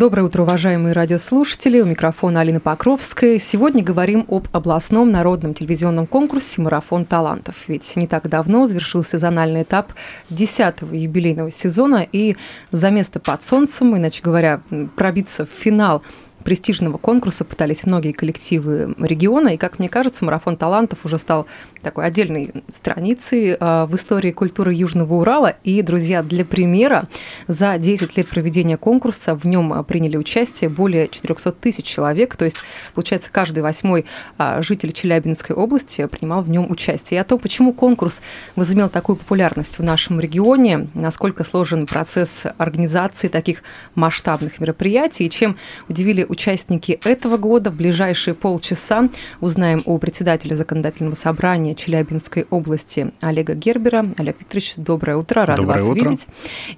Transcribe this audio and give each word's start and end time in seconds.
Доброе 0.00 0.22
утро, 0.22 0.44
уважаемые 0.44 0.94
радиослушатели. 0.94 1.78
У 1.78 1.84
микрофона 1.84 2.40
Алина 2.40 2.58
Покровская. 2.58 3.38
Сегодня 3.38 3.84
говорим 3.84 4.24
об 4.30 4.48
областном 4.50 5.10
народном 5.10 5.52
телевизионном 5.52 6.06
конкурсе 6.06 6.62
«Марафон 6.62 7.04
талантов». 7.04 7.56
Ведь 7.68 7.96
не 7.96 8.06
так 8.06 8.26
давно 8.26 8.66
завершился 8.66 9.18
зональный 9.18 9.60
этап 9.60 9.92
10-го 10.30 10.96
юбилейного 10.96 11.52
сезона, 11.52 12.06
и 12.10 12.36
за 12.72 12.88
место 12.90 13.20
под 13.20 13.44
солнцем, 13.44 13.94
иначе 13.94 14.22
говоря, 14.22 14.62
пробиться 14.96 15.44
в 15.44 15.50
финал 15.50 16.02
престижного 16.44 16.98
конкурса 16.98 17.44
пытались 17.44 17.84
многие 17.84 18.12
коллективы 18.12 18.94
региона, 18.98 19.50
и, 19.50 19.56
как 19.56 19.78
мне 19.78 19.88
кажется, 19.88 20.24
марафон 20.24 20.56
талантов 20.56 21.00
уже 21.04 21.18
стал 21.18 21.46
такой 21.82 22.06
отдельной 22.06 22.50
страницей 22.72 23.56
э, 23.58 23.86
в 23.86 23.94
истории 23.94 24.32
культуры 24.32 24.72
Южного 24.74 25.14
Урала. 25.14 25.54
И, 25.64 25.82
друзья, 25.82 26.22
для 26.22 26.44
примера, 26.44 27.08
за 27.48 27.76
10 27.78 28.16
лет 28.16 28.28
проведения 28.28 28.76
конкурса 28.76 29.34
в 29.34 29.46
нем 29.46 29.84
приняли 29.84 30.16
участие 30.16 30.70
более 30.70 31.08
400 31.08 31.52
тысяч 31.52 31.84
человек, 31.84 32.36
то 32.36 32.44
есть, 32.44 32.58
получается, 32.94 33.30
каждый 33.32 33.62
восьмой 33.62 34.06
э, 34.38 34.62
житель 34.62 34.92
Челябинской 34.92 35.54
области 35.54 36.06
принимал 36.06 36.42
в 36.42 36.50
нем 36.50 36.70
участие. 36.70 37.18
И 37.18 37.20
о 37.20 37.24
том, 37.24 37.38
почему 37.38 37.72
конкурс 37.72 38.20
возымел 38.56 38.88
такую 38.88 39.16
популярность 39.16 39.78
в 39.78 39.82
нашем 39.82 40.20
регионе, 40.20 40.88
насколько 40.94 41.44
сложен 41.44 41.86
процесс 41.86 42.44
организации 42.58 43.28
таких 43.28 43.62
масштабных 43.94 44.60
мероприятий, 44.60 45.26
и 45.26 45.30
чем 45.30 45.56
удивили 45.88 46.24
участники 46.30 46.98
этого 47.04 47.36
года. 47.36 47.70
В 47.70 47.76
ближайшие 47.76 48.34
полчаса 48.34 49.08
узнаем 49.40 49.82
у 49.84 49.98
председателя 49.98 50.56
законодательного 50.56 51.14
собрания 51.14 51.74
Челябинской 51.74 52.46
области 52.50 53.12
Олега 53.20 53.54
Гербера. 53.54 54.06
Олег 54.16 54.36
Викторович, 54.40 54.74
доброе 54.76 55.16
утро, 55.16 55.44
рад 55.44 55.56
Доброе 55.56 55.82
вас 55.82 55.88
утро. 55.88 56.08
видеть. 56.10 56.26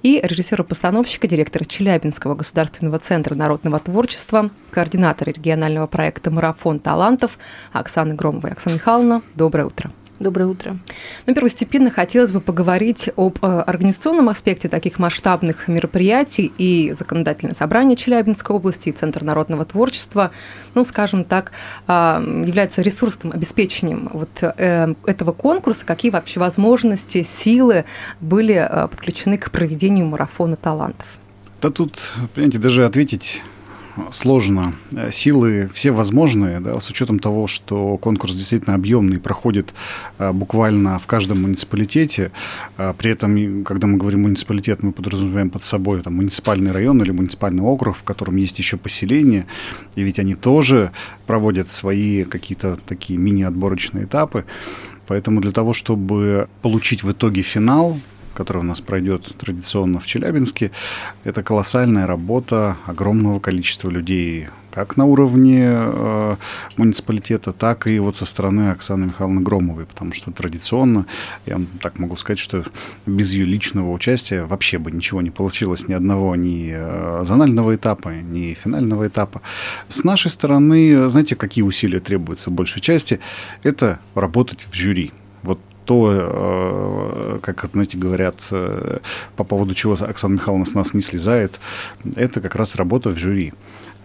И 0.03 0.21
режиссера-постановщика, 0.23 1.29
директора 1.29 1.65
Челябинского 1.65 2.35
государственного 2.35 2.99
центра 2.99 3.35
народного 3.35 3.79
творчества, 3.79 4.51
координатора 4.71 5.31
регионального 5.31 5.87
проекта 5.87 6.31
«Марафон 6.31 6.79
талантов» 6.79 7.39
Оксана 7.73 8.15
Громова. 8.15 8.49
Оксана 8.49 8.75
Михайловна, 8.75 9.23
доброе 9.35 9.67
утро. 9.67 9.93
Доброе 10.23 10.47
утро. 10.47 10.79
Ну, 11.27 11.35
первостепенно 11.35 11.91
хотелось 11.91 12.31
бы 12.31 12.41
поговорить 12.41 13.11
об 13.17 13.39
э, 13.43 13.47
организационном 13.47 14.29
аспекте 14.29 14.69
таких 14.69 15.01
масштабных 15.01 15.67
мероприятий 15.67 16.53
и 16.59 16.93
законодательное 16.97 17.57
собрание 17.57 17.97
Челябинской 17.97 18.55
области, 18.55 18.91
и 18.91 18.93
Центр 18.93 19.25
народного 19.25 19.65
творчества, 19.65 20.31
ну, 20.75 20.85
скажем 20.85 21.25
так, 21.25 21.51
а, 21.89 22.23
являются 22.23 22.83
ресурсным 22.83 23.33
обеспечением 23.33 24.11
вот 24.13 24.31
э, 24.41 24.95
этого 25.07 25.33
конкурса. 25.33 25.85
Какие 25.85 26.13
вообще 26.13 26.39
возможности, 26.39 27.25
силы 27.25 27.85
были 28.21 28.55
э, 28.55 28.87
подключены 28.87 29.39
к 29.39 29.51
проведению 29.51 30.07
марафона 30.07 30.55
талантов? 30.55 31.07
Да 31.61 31.71
тут, 31.71 32.13
понимаете, 32.35 32.59
даже 32.59 32.87
ответить 32.87 33.43
сложно. 34.11 34.75
Э, 34.93 35.11
Силы 35.11 35.71
все 35.75 35.91
возможные, 35.91 36.61
да, 36.61 36.79
с 36.81 36.91
учетом 36.91 37.19
того, 37.19 37.47
что 37.47 37.99
конкурс 37.99 38.35
действительно 38.35 38.75
объемный, 38.75 39.19
проходит 39.19 39.75
а, 40.19 40.33
буквально 40.33 40.99
в 40.99 41.07
каждом 41.07 41.43
муниципалитете. 41.43 42.31
А, 42.77 42.93
при 42.93 43.11
этом, 43.11 43.65
когда 43.65 43.87
мы 43.87 43.99
говорим 43.99 44.23
муниципалитет, 44.23 44.83
мы 44.83 44.93
подразумеваем 44.93 45.51
под 45.51 45.65
собой 45.65 46.03
там, 46.03 46.17
муниципальный 46.17 46.73
район 46.73 47.03
или 47.03 47.11
муниципальный 47.11 47.63
округ, 47.63 47.97
в 47.97 48.03
котором 48.03 48.37
есть 48.37 48.59
еще 48.59 48.77
поселение, 48.77 49.47
и 49.95 50.03
ведь 50.03 50.19
они 50.19 50.35
тоже 50.35 50.93
проводят 51.27 51.71
свои 51.71 52.25
какие-то 52.25 52.77
такие 52.87 53.19
мини-отборочные 53.19 54.05
этапы. 54.05 54.45
Поэтому 55.07 55.41
для 55.41 55.53
того, 55.53 55.73
чтобы 55.73 56.49
получить 56.63 57.03
в 57.03 57.11
итоге 57.13 57.43
финал, 57.43 57.99
который 58.35 58.59
у 58.59 58.63
нас 58.63 58.81
пройдет 58.81 59.35
традиционно 59.39 60.01
в 60.01 60.07
Челябинске, 60.07 60.71
это 61.25 61.43
колоссальная 61.43 62.07
работа 62.07 62.77
огромного 62.87 63.41
количества 63.41 63.91
людей, 63.91 64.49
как 64.73 64.97
на 64.97 65.05
уровне 65.05 65.65
э, 65.67 66.37
муниципалитета, 66.77 67.53
так 67.53 67.87
и 67.87 67.99
вот 67.99 68.17
со 68.17 68.25
стороны 68.25 68.71
Оксаны 68.71 69.07
Михайловны 69.07 69.43
Громовой, 69.43 69.85
потому 69.85 70.13
что 70.15 70.31
традиционно, 70.31 71.07
я 71.47 71.61
так 71.81 71.99
могу 71.99 72.17
сказать, 72.17 72.39
что 72.39 72.65
без 73.07 73.33
ее 73.33 73.45
личного 73.45 73.93
участия 73.93 74.45
вообще 74.45 74.79
бы 74.79 74.91
ничего 74.91 75.21
не 75.23 75.31
получилось, 75.31 75.89
ни 75.89 75.93
одного 75.93 76.35
ни 76.37 76.73
э, 76.75 77.23
зонального 77.25 77.77
этапа, 77.77 78.09
ни 78.09 78.55
финального 78.55 79.07
этапа. 79.07 79.43
С 79.89 80.05
нашей 80.05 80.31
стороны, 80.31 81.09
знаете, 81.09 81.37
какие 81.37 81.63
усилия 81.63 82.01
требуются 82.01 82.51
большей 82.51 82.81
части? 82.81 83.21
Это 83.63 84.01
работать 84.15 84.67
в 84.71 84.75
жюри. 84.75 85.13
Вот 85.43 85.61
то, 85.85 86.11
э, 86.13 87.39
как, 87.43 87.71
знаете, 87.73 87.99
говорят, 87.99 88.37
э, 88.51 88.99
по 89.37 89.45
поводу 89.45 89.75
чего 89.75 89.95
Оксана 89.95 90.35
Михайловна 90.35 90.65
с 90.65 90.75
нас 90.75 90.95
не 90.95 91.01
слезает, 91.01 91.61
это 92.17 92.41
как 92.41 92.55
раз 92.55 92.77
работа 92.77 93.11
в 93.11 93.19
жюри. 93.19 93.53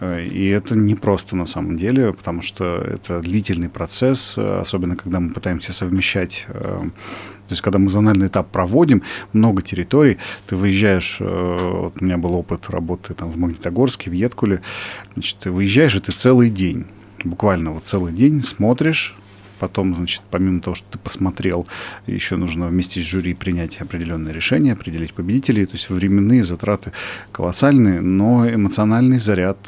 Э, 0.00 0.24
И 0.24 0.48
это 0.48 0.76
непросто 0.76 1.36
на 1.36 1.46
самом 1.46 1.78
деле, 1.78 2.12
потому 2.12 2.42
что 2.42 2.64
это 2.64 3.20
длительный 3.20 3.68
процесс, 3.68 4.36
особенно 4.38 4.96
когда 4.96 5.20
мы 5.20 5.32
пытаемся 5.32 5.72
совмещать 5.72 6.46
то 6.48 7.52
есть, 7.52 7.62
когда 7.62 7.78
мы 7.78 7.88
зональный 7.88 8.26
этап 8.26 8.50
проводим, 8.50 9.02
много 9.32 9.62
территорий, 9.62 10.18
ты 10.46 10.54
выезжаешь, 10.54 11.16
вот 11.18 11.94
у 11.98 12.04
меня 12.04 12.18
был 12.18 12.34
опыт 12.34 12.68
работы 12.68 13.14
там 13.14 13.30
в 13.30 13.38
Магнитогорске, 13.38 14.10
в 14.10 14.12
Еткуле, 14.12 14.60
значит, 15.14 15.38
ты 15.38 15.50
выезжаешь, 15.50 15.94
и 15.94 16.00
ты 16.00 16.12
целый 16.12 16.50
день, 16.50 16.84
буквально 17.24 17.72
вот 17.72 17.86
целый 17.86 18.12
день 18.12 18.42
смотришь, 18.42 19.16
Потом, 19.58 19.94
значит, 19.94 20.22
помимо 20.30 20.60
того, 20.60 20.74
что 20.74 20.86
ты 20.90 20.98
посмотрел, 20.98 21.66
еще 22.06 22.36
нужно 22.36 22.68
вместе 22.68 23.00
с 23.00 23.04
жюри 23.04 23.34
принять 23.34 23.80
определенные 23.80 24.34
решения, 24.34 24.72
определить 24.72 25.14
победителей. 25.14 25.66
То 25.66 25.74
есть 25.74 25.90
временные 25.90 26.42
затраты 26.42 26.92
колоссальные, 27.32 28.00
но 28.00 28.48
эмоциональный 28.48 29.18
заряд 29.18 29.58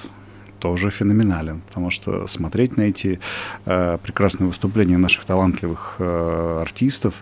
тоже 0.59 0.91
феноменален, 0.91 1.63
потому 1.67 1.91
что 1.91 2.27
смотреть 2.27 2.77
на 2.77 2.83
эти 2.83 3.19
э, 3.65 3.99
прекрасные 4.03 4.47
выступления 4.47 4.99
наших 4.99 5.25
талантливых 5.25 5.97
э, 5.99 6.59
артистов, 6.61 7.15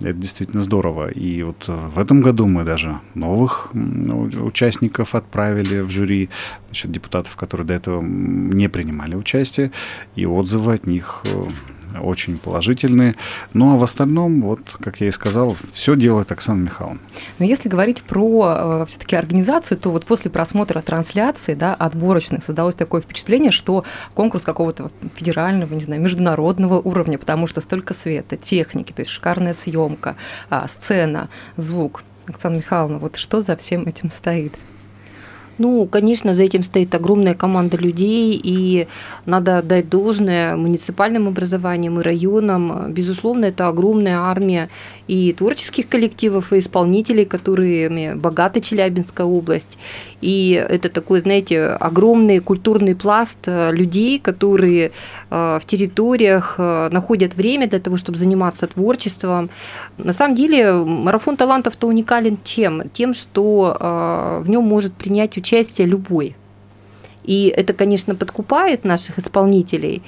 это 0.00 0.14
действительно 0.14 0.62
здорово. 0.62 1.08
И 1.08 1.42
вот 1.42 1.64
э, 1.68 1.88
в 1.94 1.98
этом 1.98 2.22
году 2.22 2.46
мы 2.46 2.64
даже 2.64 3.00
новых 3.14 3.70
участников 3.74 5.14
отправили 5.14 5.80
в 5.80 5.90
жюри, 5.90 6.30
значит, 6.66 6.90
депутатов, 6.90 7.36
которые 7.36 7.66
до 7.66 7.74
этого 7.74 8.00
не 8.02 8.68
принимали 8.68 9.14
участие, 9.14 9.72
и 10.16 10.24
отзывы 10.24 10.74
от 10.74 10.86
них 10.86 11.22
э, 11.24 11.44
очень 12.00 12.38
положительные. 12.38 13.16
Ну 13.52 13.74
а 13.74 13.78
в 13.78 13.82
остальном, 13.82 14.42
вот, 14.42 14.60
как 14.80 15.00
я 15.00 15.08
и 15.08 15.10
сказал, 15.10 15.56
все 15.72 15.96
делает 15.96 16.30
Оксана 16.32 16.62
Михайловна. 16.62 17.00
Но 17.38 17.44
если 17.44 17.68
говорить 17.68 18.02
про 18.02 18.84
все-таки 18.86 19.16
организацию, 19.16 19.78
то 19.78 19.90
вот 19.90 20.06
после 20.06 20.30
просмотра 20.30 20.80
трансляции, 20.80 21.54
да, 21.54 21.74
отборочных, 21.74 22.44
создалось 22.44 22.74
такое 22.74 23.00
впечатление, 23.00 23.50
что 23.50 23.84
конкурс 24.14 24.44
какого-то 24.44 24.90
федерального, 25.16 25.72
не 25.74 25.80
знаю, 25.80 26.00
международного 26.00 26.80
уровня, 26.80 27.18
потому 27.18 27.46
что 27.46 27.60
столько 27.60 27.94
света, 27.94 28.36
техники, 28.36 28.92
то 28.92 29.00
есть 29.00 29.10
шикарная 29.10 29.54
съемка, 29.54 30.16
а, 30.48 30.68
сцена, 30.68 31.28
звук. 31.56 32.04
Оксана 32.26 32.56
Михайловна, 32.56 32.98
вот 32.98 33.16
что 33.16 33.40
за 33.40 33.56
всем 33.56 33.82
этим 33.86 34.10
стоит? 34.10 34.54
Ну, 35.60 35.86
конечно, 35.86 36.32
за 36.32 36.44
этим 36.44 36.62
стоит 36.62 36.94
огромная 36.94 37.34
команда 37.34 37.76
людей, 37.76 38.40
и 38.42 38.88
надо 39.26 39.58
отдать 39.58 39.90
должное 39.90 40.56
муниципальным 40.56 41.28
образованиям 41.28 42.00
и 42.00 42.02
районам. 42.02 42.90
Безусловно, 42.94 43.44
это 43.44 43.68
огромная 43.68 44.20
армия 44.20 44.70
и 45.06 45.34
творческих 45.34 45.86
коллективов, 45.86 46.54
и 46.54 46.60
исполнителей, 46.60 47.26
которыми 47.26 48.14
богата 48.14 48.62
Челябинская 48.62 49.26
область. 49.26 49.76
И 50.22 50.52
это 50.52 50.88
такой, 50.88 51.20
знаете, 51.20 51.66
огромный 51.66 52.40
культурный 52.40 52.94
пласт 52.94 53.38
э, 53.46 53.70
людей, 53.72 54.18
которые 54.18 54.92
э, 55.30 55.58
в 55.60 55.66
территориях 55.66 56.54
э, 56.56 56.88
находят 56.90 57.34
время 57.34 57.68
для 57.68 57.80
того, 57.80 57.98
чтобы 57.98 58.16
заниматься 58.16 58.66
творчеством. 58.66 59.50
На 59.98 60.14
самом 60.14 60.36
деле 60.36 60.72
марафон 60.72 61.36
талантов-то 61.36 61.86
уникален 61.86 62.38
чем? 62.44 62.88
Тем, 62.94 63.12
что 63.12 63.76
в 63.80 64.48
нем 64.48 64.64
может 64.64 64.92
принять 64.92 65.36
участие 65.36 65.49
любой. 65.84 66.36
И 67.24 67.52
это, 67.54 67.72
конечно, 67.74 68.14
подкупает 68.14 68.84
наших 68.84 69.18
исполнителей. 69.18 70.02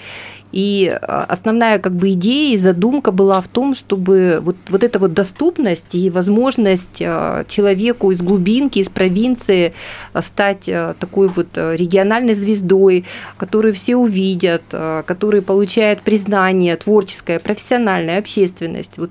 И 0.53 0.87
а, 0.89 1.25
основная 1.25 1.79
как 1.79 1.95
бы 1.95 2.13
идея 2.13 2.55
и 2.55 2.59
задумка 2.59 3.11
была 3.11 3.41
в 3.41 3.49
том, 3.49 3.75
чтобы 3.75 4.41
вот, 4.43 4.57
вот 4.69 4.85
эта 4.85 4.99
вот 4.99 5.15
доступность 5.15 5.95
и 5.95 6.11
возможность 6.11 7.01
а, 7.01 7.45
человеку 7.49 8.11
из 8.11 8.21
глубинки, 8.21 8.79
из 8.79 8.89
провинции 8.89 9.73
стать 10.21 10.69
такой 10.99 11.29
вот 11.29 11.57
региональной 11.57 12.35
звездой, 12.35 13.05
которую 13.39 13.75
все 13.75 13.97
увидят, 13.97 14.63
который 15.07 15.41
получает 15.41 16.03
признание 16.03 16.77
творческое, 16.77 17.39
профессиональное, 17.39 18.19
общественность. 18.19 18.99
Вот 18.99 19.11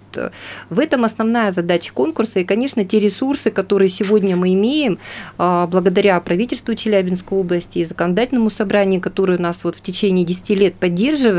в 0.70 0.80
этом 0.80 1.06
основная 1.06 1.52
задача 1.52 1.92
конкурса. 1.94 2.40
И, 2.40 2.44
конечно, 2.44 2.86
те 2.86 3.00
ресурсы, 3.00 3.50
которые 3.50 3.90
сегодня 3.90 4.36
мы 4.36 4.54
имеем, 4.54 5.00
благодаря 5.38 6.20
правительству 6.20 6.76
Челябинской 6.76 7.38
области 7.38 7.80
и 7.80 7.86
законодательному 7.86 8.50
собранию, 8.50 9.02
которое 9.02 9.40
нас 9.40 9.60
вот 9.64 9.76
в 9.76 9.82
течение 9.82 10.26
10 10.26 10.50
лет 10.52 10.76
поддерживает. 10.76 11.31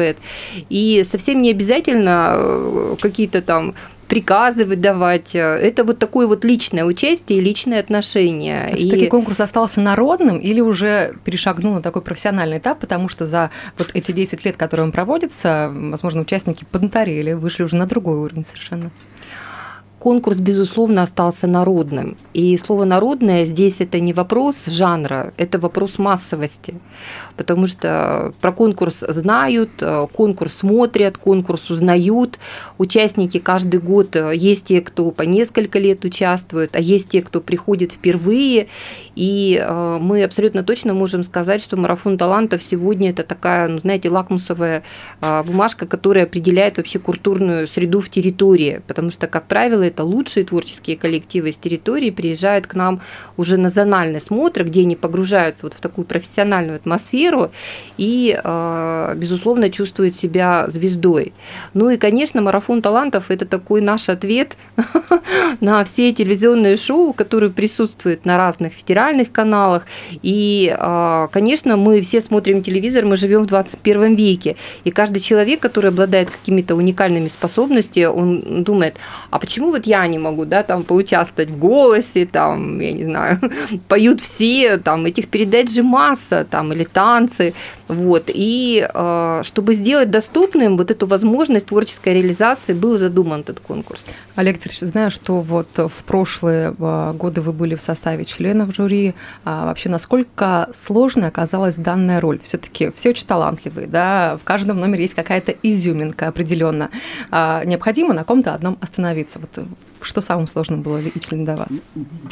И 0.68 1.04
совсем 1.04 1.42
не 1.42 1.50
обязательно 1.50 2.32
э, 2.34 2.96
какие-то 3.00 3.42
там 3.42 3.74
приказы 4.12 4.66
выдавать. 4.66 5.30
Это 5.34 5.84
вот 5.84 5.98
такое 5.98 6.26
вот 6.26 6.44
личное 6.44 6.84
участие 6.84 7.38
и 7.38 7.42
личные 7.42 7.80
отношения. 7.80 8.68
Есть, 8.70 8.92
и... 8.92 9.06
конкурс 9.06 9.40
остался 9.40 9.80
народным 9.80 10.38
или 10.38 10.60
уже 10.60 11.14
перешагнул 11.24 11.72
на 11.72 11.80
такой 11.80 12.02
профессиональный 12.02 12.58
этап, 12.58 12.78
потому 12.78 13.08
что 13.08 13.24
за 13.24 13.50
вот 13.78 13.90
эти 13.94 14.12
10 14.12 14.44
лет, 14.44 14.58
которые 14.58 14.84
он 14.84 14.92
проводится, 14.92 15.72
возможно, 15.74 16.20
участники 16.20 16.66
поднаторели, 16.70 17.32
вышли 17.32 17.62
уже 17.62 17.76
на 17.76 17.86
другой 17.86 18.18
уровень 18.18 18.44
совершенно? 18.44 18.90
Конкурс, 20.02 20.40
безусловно, 20.40 21.02
остался 21.02 21.46
народным. 21.46 22.16
И 22.34 22.58
слово 22.58 22.84
«народное» 22.84 23.44
здесь 23.44 23.76
это 23.78 24.00
не 24.00 24.12
вопрос 24.12 24.56
жанра, 24.66 25.32
это 25.36 25.60
вопрос 25.60 25.96
массовости. 25.96 26.74
Потому 27.36 27.68
что 27.68 28.34
про 28.40 28.50
конкурс 28.50 29.04
знают, 29.06 29.70
конкурс 30.12 30.54
смотрят, 30.54 31.18
конкурс 31.18 31.70
узнают. 31.70 32.40
Участники 32.78 33.38
каждый 33.38 33.78
год, 33.78 34.16
есть 34.34 34.64
те, 34.64 34.80
кто 34.80 35.12
по 35.12 35.22
несколько 35.22 35.78
лет 35.78 36.04
участвует, 36.04 36.74
а 36.74 36.80
есть 36.80 37.10
те, 37.10 37.22
кто 37.22 37.40
приходит 37.40 37.92
впервые. 37.92 38.66
И 39.14 39.62
э, 39.62 39.98
мы 40.00 40.24
абсолютно 40.24 40.64
точно 40.64 40.94
можем 40.94 41.22
сказать, 41.22 41.62
что 41.62 41.76
марафон 41.76 42.18
талантов 42.18 42.62
сегодня 42.62 43.10
это 43.10 43.22
такая, 43.22 43.68
ну, 43.68 43.78
знаете, 43.78 44.08
лакмусовая 44.08 44.82
э, 45.20 45.42
бумажка, 45.44 45.86
которая 45.86 46.24
определяет 46.24 46.78
вообще 46.78 46.98
культурную 46.98 47.68
среду 47.68 48.00
в 48.00 48.08
территории. 48.08 48.80
Потому 48.86 49.10
что, 49.10 49.26
как 49.26 49.46
правило, 49.46 49.91
это 49.92 50.04
лучшие 50.04 50.44
творческие 50.44 50.96
коллективы 50.96 51.50
из 51.50 51.56
территории 51.56 52.10
приезжают 52.10 52.66
к 52.66 52.74
нам 52.74 53.00
уже 53.36 53.58
на 53.58 53.68
зональный 53.68 54.20
смотр, 54.20 54.64
где 54.64 54.80
они 54.80 54.96
погружаются 54.96 55.66
вот 55.66 55.74
в 55.74 55.80
такую 55.80 56.06
профессиональную 56.06 56.76
атмосферу 56.76 57.52
и, 57.98 58.38
э, 58.42 59.14
безусловно, 59.16 59.70
чувствуют 59.70 60.16
себя 60.16 60.66
звездой. 60.68 61.32
Ну 61.74 61.90
и, 61.90 61.96
конечно, 61.96 62.40
марафон 62.40 62.80
талантов– 62.80 63.26
это 63.28 63.44
такой 63.44 63.80
наш 63.80 64.08
ответ 64.08 64.56
на 65.60 65.84
все 65.84 66.12
телевизионные 66.12 66.76
шоу, 66.76 67.12
которые 67.12 67.50
присутствуют 67.50 68.24
на 68.24 68.38
разных 68.38 68.72
федеральных 68.72 69.30
каналах. 69.30 69.86
И, 70.22 70.74
а, 70.78 71.28
конечно, 71.28 71.76
мы 71.76 72.00
все 72.00 72.20
смотрим 72.20 72.62
телевизор, 72.62 73.04
мы 73.04 73.16
живем 73.16 73.42
в 73.42 73.46
21 73.46 74.14
веке. 74.14 74.56
И 74.84 74.90
каждый 74.90 75.20
человек, 75.20 75.60
который 75.60 75.90
обладает 75.90 76.30
какими-то 76.30 76.74
уникальными 76.76 77.28
способностями, 77.28 78.06
он 78.06 78.64
думает, 78.64 78.96
а 79.30 79.38
почему 79.38 79.70
вот 79.70 79.81
я 79.86 80.06
не 80.06 80.18
могу, 80.18 80.44
да, 80.44 80.62
там, 80.62 80.82
поучаствовать 80.82 81.50
в 81.50 81.58
голосе, 81.58 82.26
там, 82.26 82.80
я 82.80 82.92
не 82.92 83.04
знаю, 83.04 83.40
поют 83.88 84.20
все, 84.20 84.78
там, 84.78 85.06
этих 85.06 85.28
передач 85.28 85.70
же 85.70 85.82
масса, 85.82 86.46
там, 86.48 86.72
или 86.72 86.84
танцы, 86.84 87.54
вот. 87.92 88.24
И 88.28 88.88
а, 88.94 89.42
чтобы 89.44 89.74
сделать 89.74 90.10
доступным 90.10 90.76
вот 90.76 90.90
эту 90.90 91.06
возможность 91.06 91.66
творческой 91.66 92.14
реализации, 92.14 92.72
был 92.72 92.96
задуман 92.96 93.40
этот 93.40 93.60
конкурс. 93.60 94.06
Олег 94.34 94.56
Викторович, 94.56 94.80
знаю, 94.80 95.10
что 95.10 95.40
вот 95.40 95.68
в 95.76 96.04
прошлые 96.06 96.74
а, 96.78 97.12
годы 97.12 97.42
вы 97.42 97.52
были 97.52 97.74
в 97.74 97.82
составе 97.82 98.24
членов 98.24 98.74
жюри, 98.74 99.14
а 99.44 99.66
вообще 99.66 99.88
насколько 99.88 100.70
сложной 100.74 101.28
оказалась 101.28 101.76
данная 101.76 102.20
роль. 102.20 102.40
Все-таки 102.42 102.90
все 102.96 103.10
очень 103.10 103.26
талантливые, 103.26 103.86
да, 103.86 104.38
в 104.40 104.44
каждом 104.44 104.78
номере 104.78 105.02
есть 105.02 105.14
какая-то 105.14 105.52
изюминка 105.62 106.28
определенно. 106.28 106.90
А 107.30 107.62
необходимо 107.64 108.14
на 108.14 108.24
ком-то 108.24 108.54
одном 108.54 108.78
остановиться. 108.80 109.38
Вот 109.38 109.66
что 110.00 110.20
самым 110.20 110.46
сложным 110.46 110.82
было 110.82 110.98
лично 110.98 111.44
для 111.44 111.56
вас? 111.56 111.68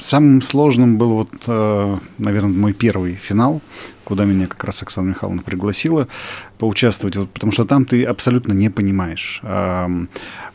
Самым 0.00 0.42
сложным 0.42 0.98
был 0.98 1.14
вот, 1.14 1.30
э, 1.46 1.96
наверное, 2.18 2.50
мой 2.50 2.72
первый 2.72 3.14
финал, 3.14 3.60
куда 4.04 4.24
меня 4.24 4.46
как 4.46 4.64
раз 4.64 4.82
Оксана 4.82 5.10
Михайловна 5.10 5.42
пригласила 5.42 6.08
поучаствовать, 6.58 7.16
вот, 7.16 7.30
потому 7.30 7.52
что 7.52 7.64
там 7.64 7.84
ты 7.84 8.04
абсолютно 8.04 8.52
не 8.52 8.70
понимаешь, 8.70 9.40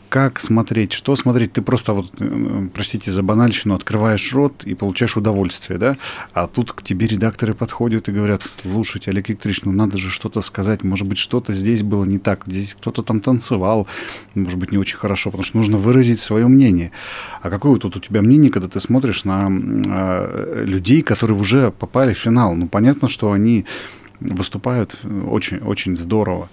как 0.08 0.40
смотреть, 0.40 0.92
что 0.92 1.16
смотреть. 1.16 1.52
Ты 1.52 1.62
просто, 1.62 1.92
вот, 1.92 2.12
э, 2.18 2.68
простите 2.72 3.10
за 3.10 3.22
банальщину, 3.22 3.74
открываешь 3.74 4.32
рот 4.32 4.64
и 4.64 4.74
получаешь 4.74 5.16
удовольствие, 5.16 5.78
да? 5.78 5.96
А 6.32 6.46
тут 6.46 6.72
к 6.72 6.82
тебе 6.82 7.06
редакторы 7.06 7.54
подходят 7.54 8.08
и 8.08 8.12
говорят, 8.12 8.42
слушайте, 8.62 9.10
Олег 9.10 9.28
Викторович, 9.28 9.62
ну 9.64 9.72
надо 9.72 9.98
же 9.98 10.10
что-то 10.10 10.40
сказать, 10.42 10.84
может 10.84 11.06
быть, 11.06 11.18
что-то 11.18 11.52
здесь 11.52 11.82
было 11.82 12.04
не 12.04 12.18
так, 12.18 12.44
здесь 12.46 12.74
кто-то 12.74 13.02
там 13.02 13.20
танцевал, 13.20 13.86
может 14.34 14.58
быть, 14.58 14.72
не 14.72 14.78
очень 14.78 14.96
хорошо, 14.96 15.30
потому 15.30 15.44
что 15.44 15.56
нужно 15.56 15.78
выразить 15.78 16.20
свое 16.20 16.46
мнение. 16.46 16.92
А 17.42 17.50
какое 17.50 17.78
тут 17.78 17.96
у 17.96 18.00
тебя 18.00 18.22
мнение, 18.22 18.50
когда 18.50 18.68
ты 18.68 18.80
смотришь 18.80 19.24
на 19.24 19.48
э, 19.50 20.64
людей, 20.66 21.02
которые 21.02 21.38
уже 21.38 21.70
попали 21.70 22.12
в 22.12 22.18
финал? 22.18 22.54
Ну, 22.54 22.68
понятно, 22.68 23.08
что 23.08 23.32
они 23.32 23.64
выступают 24.20 24.96
очень, 25.28 25.58
очень 25.58 25.96
здорово. 25.96 26.48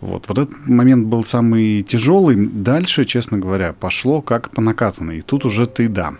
Вот. 0.00 0.28
вот 0.28 0.38
этот 0.38 0.66
момент 0.66 1.06
был 1.06 1.24
самый 1.24 1.82
тяжелый. 1.82 2.36
Дальше, 2.36 3.04
честно 3.04 3.38
говоря, 3.38 3.72
пошло 3.72 4.22
как 4.22 4.50
по 4.50 4.60
накатанной. 4.60 5.18
И 5.18 5.22
тут 5.22 5.44
уже 5.44 5.66
ты, 5.66 5.88
да, 5.88 6.14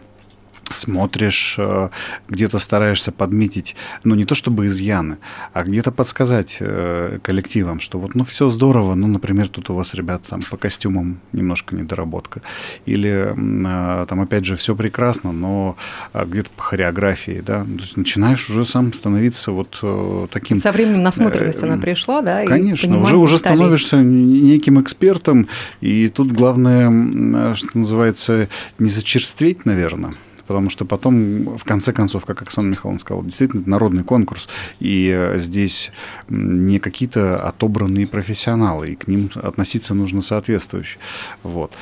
смотришь, 0.74 1.56
э, 1.58 1.88
где-то 2.28 2.58
стараешься 2.58 3.12
подметить, 3.12 3.76
ну 4.04 4.14
не 4.14 4.24
то 4.24 4.34
чтобы 4.34 4.66
изъяны, 4.66 5.18
а 5.52 5.64
где-то 5.64 5.92
подсказать 5.92 6.58
э, 6.60 7.18
коллективам, 7.22 7.80
что 7.80 7.98
вот 7.98 8.14
ну 8.14 8.24
все 8.24 8.50
здорово, 8.50 8.94
ну, 8.94 9.06
например, 9.06 9.48
тут 9.48 9.70
у 9.70 9.74
вас, 9.74 9.94
ребята, 9.94 10.30
там 10.30 10.40
по 10.42 10.56
костюмам 10.56 11.20
немножко 11.32 11.74
недоработка. 11.74 12.42
Или 12.86 13.32
э, 13.36 14.06
там, 14.06 14.20
опять 14.20 14.44
же, 14.44 14.56
все 14.56 14.74
прекрасно, 14.74 15.32
но 15.32 15.76
где-то 16.14 16.50
по 16.56 16.62
хореографии, 16.62 17.42
да, 17.44 17.64
то 17.64 17.80
есть 17.80 17.96
начинаешь 17.96 18.48
уже 18.50 18.64
сам 18.64 18.92
становиться 18.92 19.52
вот 19.52 20.30
таким... 20.30 20.56
Со 20.58 20.72
временем 20.72 21.02
насмотренность 21.02 21.62
она 21.62 21.78
пришла, 21.78 22.22
да? 22.22 22.44
Конечно, 22.44 23.00
уже, 23.00 23.16
уже 23.16 23.38
становишься 23.38 23.96
неким 23.96 24.80
экспертом, 24.80 25.48
и 25.80 26.08
тут 26.08 26.32
главное, 26.32 27.54
что 27.54 27.78
называется, 27.78 28.48
не 28.78 28.90
зачерстветь, 28.90 29.64
наверное, 29.64 30.12
потому 30.48 30.70
что 30.70 30.86
потом, 30.86 31.58
в 31.58 31.64
конце 31.64 31.92
концов, 31.92 32.24
как 32.24 32.42
Оксана 32.42 32.70
Михайловна 32.70 32.98
сказала, 32.98 33.22
действительно 33.22 33.60
это 33.60 33.70
народный 33.70 34.02
конкурс, 34.02 34.48
и 34.80 35.12
э, 35.14 35.38
здесь 35.38 35.92
не 36.28 36.78
какие-то 36.78 37.40
отобранные 37.46 38.06
профессионалы, 38.06 38.90
и 38.90 38.96
к 38.96 39.06
ним 39.06 39.30
относиться 39.34 39.94
нужно 39.94 40.22
соответствующе. 40.22 40.98
Вот. 41.42 41.72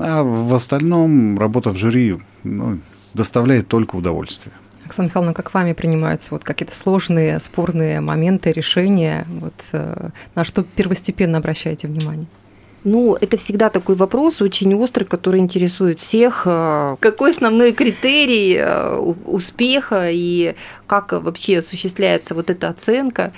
А 0.00 0.22
в 0.22 0.54
остальном 0.54 1.38
работа 1.38 1.70
в 1.70 1.76
жюри 1.76 2.16
ну, 2.44 2.78
доставляет 3.12 3.68
только 3.68 3.96
удовольствие. 3.96 4.54
Оксана 4.86 5.08
Михайловна, 5.08 5.34
как 5.34 5.52
вами 5.52 5.74
принимаются 5.74 6.28
вот 6.30 6.44
какие-то 6.44 6.74
сложные, 6.74 7.38
спорные 7.40 8.00
моменты, 8.00 8.52
решения? 8.52 9.26
Вот, 9.28 9.54
э, 9.72 10.08
на 10.34 10.44
что 10.44 10.62
первостепенно 10.62 11.36
обращаете 11.36 11.88
внимание? 11.88 12.26
Ну, 12.90 13.16
это 13.20 13.36
всегда 13.36 13.68
такой 13.68 13.96
вопрос 13.96 14.40
очень 14.40 14.74
острый, 14.74 15.04
который 15.04 15.40
интересует 15.40 16.00
всех. 16.00 16.44
Э, 16.46 16.96
какой 17.00 17.32
основной 17.32 17.72
критерий 17.72 18.56
э, 18.58 18.96
успеха 19.26 20.08
и 20.10 20.54
как 20.86 21.12
вообще 21.12 21.58
осуществляется 21.58 22.34
вот 22.34 22.48
эта 22.48 22.68
оценка? 22.68 23.34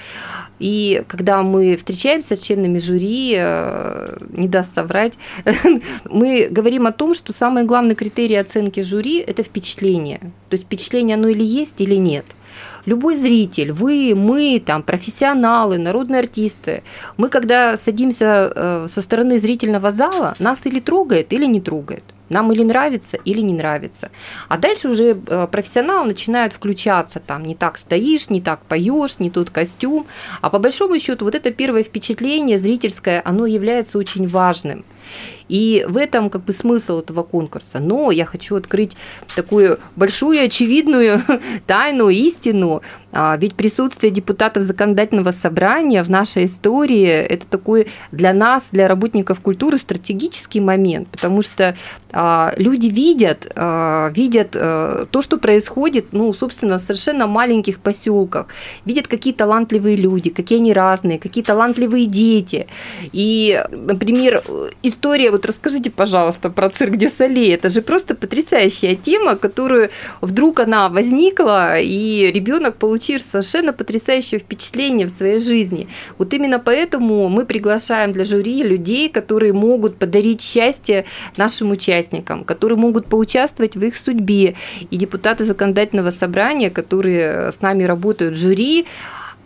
И 0.60 1.02
когда 1.08 1.42
мы 1.42 1.76
встречаемся 1.76 2.36
с 2.36 2.38
членами 2.38 2.78
жюри, 2.78 3.34
э, 3.36 4.18
не 4.28 4.46
даст 4.46 4.72
соврать, 4.72 5.14
мы 6.04 6.46
говорим 6.48 6.86
о 6.86 6.92
том, 6.92 7.12
что 7.12 7.32
самый 7.32 7.64
главный 7.64 7.96
критерий 7.96 8.36
оценки 8.36 8.82
жюри– 8.82 9.18
это 9.26 9.42
впечатление. 9.42 10.20
То 10.48 10.54
есть 10.54 10.66
впечатление 10.66 11.14
оно 11.16 11.26
или 11.26 11.42
есть, 11.42 11.80
или 11.80 11.96
нет– 11.96 12.24
любой 12.86 13.16
зритель, 13.16 13.72
вы, 13.72 14.14
мы, 14.16 14.62
там, 14.64 14.82
профессионалы, 14.82 15.78
народные 15.78 16.20
артисты, 16.20 16.82
мы, 17.16 17.28
когда 17.28 17.76
садимся 17.76 18.52
э, 18.54 18.86
со 18.92 19.00
стороны 19.02 19.38
зрительного 19.38 19.90
зала, 19.90 20.34
нас 20.38 20.60
или 20.64 20.80
трогает, 20.80 21.32
или 21.32 21.46
не 21.46 21.60
трогает. 21.60 22.04
Нам 22.30 22.52
или 22.52 22.62
нравится, 22.62 23.16
или 23.16 23.40
не 23.40 23.52
нравится. 23.52 24.10
А 24.48 24.56
дальше 24.56 24.88
уже 24.88 25.20
э, 25.26 25.48
профессионалы 25.50 26.06
начинают 26.06 26.52
включаться, 26.52 27.18
там, 27.18 27.44
не 27.44 27.56
так 27.56 27.76
стоишь, 27.76 28.30
не 28.30 28.40
так 28.40 28.60
поешь, 28.60 29.18
не 29.18 29.30
тот 29.30 29.50
костюм. 29.50 30.06
А 30.40 30.48
по 30.48 30.60
большому 30.60 30.98
счету 31.00 31.24
вот 31.24 31.34
это 31.34 31.50
первое 31.50 31.82
впечатление 31.82 32.58
зрительское, 32.58 33.20
оно 33.24 33.46
является 33.46 33.98
очень 33.98 34.28
важным. 34.28 34.84
И 35.48 35.84
в 35.88 35.96
этом 35.96 36.30
как 36.30 36.44
бы 36.44 36.52
смысл 36.52 37.00
этого 37.00 37.22
конкурса. 37.22 37.80
Но 37.80 38.10
я 38.10 38.24
хочу 38.24 38.56
открыть 38.56 38.96
такую 39.34 39.78
большую 39.96 40.44
очевидную 40.44 41.22
тайну, 41.66 42.08
истину. 42.08 42.82
А, 43.12 43.36
ведь 43.36 43.54
присутствие 43.54 44.12
депутатов 44.12 44.62
законодательного 44.62 45.32
собрания 45.32 46.02
в 46.04 46.10
нашей 46.10 46.46
истории– 46.46 47.06
это 47.08 47.46
такой 47.46 47.88
для 48.12 48.32
нас, 48.32 48.68
для 48.70 48.86
работников 48.86 49.40
культуры 49.40 49.78
стратегический 49.78 50.60
момент, 50.60 51.08
потому 51.08 51.42
что 51.42 51.76
а, 52.12 52.52
люди 52.56 52.86
видят, 52.86 53.50
а, 53.56 54.10
видят 54.10 54.56
э, 54.56 55.06
то, 55.10 55.22
что 55.22 55.38
происходит, 55.38 56.12
ну, 56.12 56.32
собственно, 56.32 56.78
в 56.78 56.80
совершенно 56.80 57.26
маленьких 57.26 57.80
поселках, 57.80 58.46
видят, 58.84 59.06
какие 59.08 59.32
талантливые 59.32 59.96
люди, 59.96 60.30
какие 60.30 60.58
они 60.58 60.72
разные, 60.72 61.18
какие 61.18 61.42
талантливые 61.44 62.06
дети. 62.06 62.66
И, 63.12 63.62
например, 63.70 64.42
история, 65.00 65.30
вот 65.30 65.46
расскажите, 65.46 65.90
пожалуйста, 65.90 66.50
про 66.50 66.68
цирк 66.68 66.96
Дюсалей, 66.96 67.54
это 67.54 67.70
же 67.70 67.80
просто 67.80 68.14
потрясающая 68.14 68.94
тема, 68.94 69.34
которую 69.34 69.88
вдруг 70.20 70.60
она 70.60 70.90
возникла, 70.90 71.78
и 71.78 72.30
ребенок 72.30 72.76
получил 72.76 73.18
совершенно 73.20 73.72
потрясающее 73.72 74.38
впечатление 74.40 75.06
в 75.06 75.10
своей 75.10 75.40
жизни. 75.40 75.88
Вот 76.18 76.34
именно 76.34 76.58
поэтому 76.58 77.30
мы 77.30 77.46
приглашаем 77.46 78.12
для 78.12 78.26
жюри 78.26 78.62
людей, 78.62 79.08
которые 79.08 79.54
могут 79.54 79.96
подарить 79.96 80.42
счастье 80.42 81.06
нашим 81.38 81.70
участникам, 81.70 82.44
которые 82.44 82.76
могут 82.76 83.06
поучаствовать 83.06 83.76
в 83.76 83.82
их 83.82 83.96
судьбе. 83.96 84.54
И 84.90 84.96
депутаты 84.96 85.46
законодательного 85.46 86.10
собрания, 86.10 86.68
которые 86.68 87.52
с 87.52 87.62
нами 87.62 87.84
работают 87.84 88.36
в 88.36 88.38
жюри, 88.38 88.86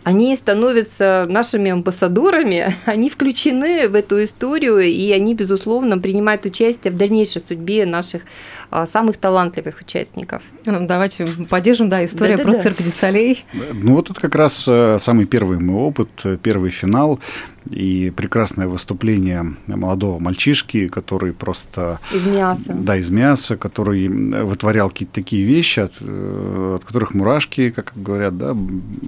они 0.05 0.35
становятся 0.35 1.25
нашими 1.27 1.71
амбассадорами, 1.71 2.73
они 2.85 3.09
включены 3.09 3.89
в 3.89 3.95
эту 3.95 4.23
историю, 4.23 4.79
и 4.79 5.11
они, 5.11 5.33
безусловно, 5.33 5.97
принимают 5.97 6.45
участие 6.45 6.93
в 6.93 6.97
дальнейшей 6.97 7.41
судьбе 7.41 7.87
наших 7.87 8.21
а, 8.69 8.85
самых 8.85 9.17
талантливых 9.17 9.81
участников. 9.81 10.43
Ну, 10.67 10.85
давайте 10.85 11.25
поддержим, 11.49 11.89
да, 11.89 12.05
история 12.05 12.37
да, 12.37 12.43
про 12.43 12.51
да, 12.51 12.59
цирк 12.59 12.83
Дюсалей. 12.83 13.45
Ну 13.73 13.95
вот 13.95 14.11
это 14.11 14.19
как 14.19 14.35
раз 14.35 14.65
э, 14.67 14.97
самый 14.99 15.25
первый 15.25 15.57
мой 15.57 15.87
опыт, 15.87 16.09
э, 16.23 16.37
первый 16.41 16.69
финал 16.69 17.19
и 17.69 18.11
прекрасное 18.15 18.67
выступление 18.67 19.55
молодого 19.67 20.19
мальчишки, 20.19 20.87
который 20.87 21.33
просто... 21.33 21.99
Из 22.13 22.25
мяса. 22.25 22.73
Да, 22.73 22.97
из 22.97 23.09
мяса, 23.09 23.57
который 23.57 24.07
вытворял 24.07 24.89
какие-то 24.89 25.13
такие 25.13 25.43
вещи, 25.43 25.79
от, 25.79 25.93
э, 26.01 26.75
от 26.75 26.85
которых 26.85 27.13
мурашки, 27.13 27.71
как 27.71 27.93
говорят, 27.95 28.37
да, 28.37 28.55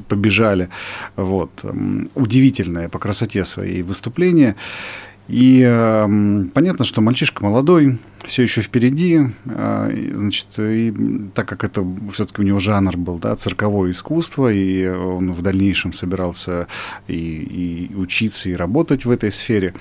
побежали. 0.08 0.70
Вот. 1.16 1.52
Удивительное 2.16 2.90
по 2.90 3.00
красоте 3.00 3.46
своей 3.46 3.82
выступление. 3.84 4.56
И 5.28 5.62
э, 5.66 6.44
понятно, 6.54 6.86
что 6.86 7.02
мальчишка 7.02 7.44
молодой, 7.44 7.98
все 8.24 8.44
еще 8.44 8.62
впереди, 8.62 9.20
э, 9.46 10.12
значит, 10.14 10.48
и 10.58 10.94
так 11.34 11.48
как 11.48 11.66
это 11.66 11.86
все-таки 12.14 12.42
у 12.42 12.46
него 12.46 12.60
жанр 12.60 12.96
был, 12.96 13.20
да, 13.20 13.36
цирковое 13.36 13.92
искусство, 13.92 14.52
и 14.52 14.88
он 14.88 15.34
в 15.34 15.42
дальнейшем 15.42 15.92
собирался 15.92 16.68
и, 17.08 17.90
и 17.92 17.96
учиться, 17.96 18.50
и 18.50 18.54
работать 18.54 19.04
в 19.04 19.12
этой 19.12 19.32
сфере, 19.32 19.74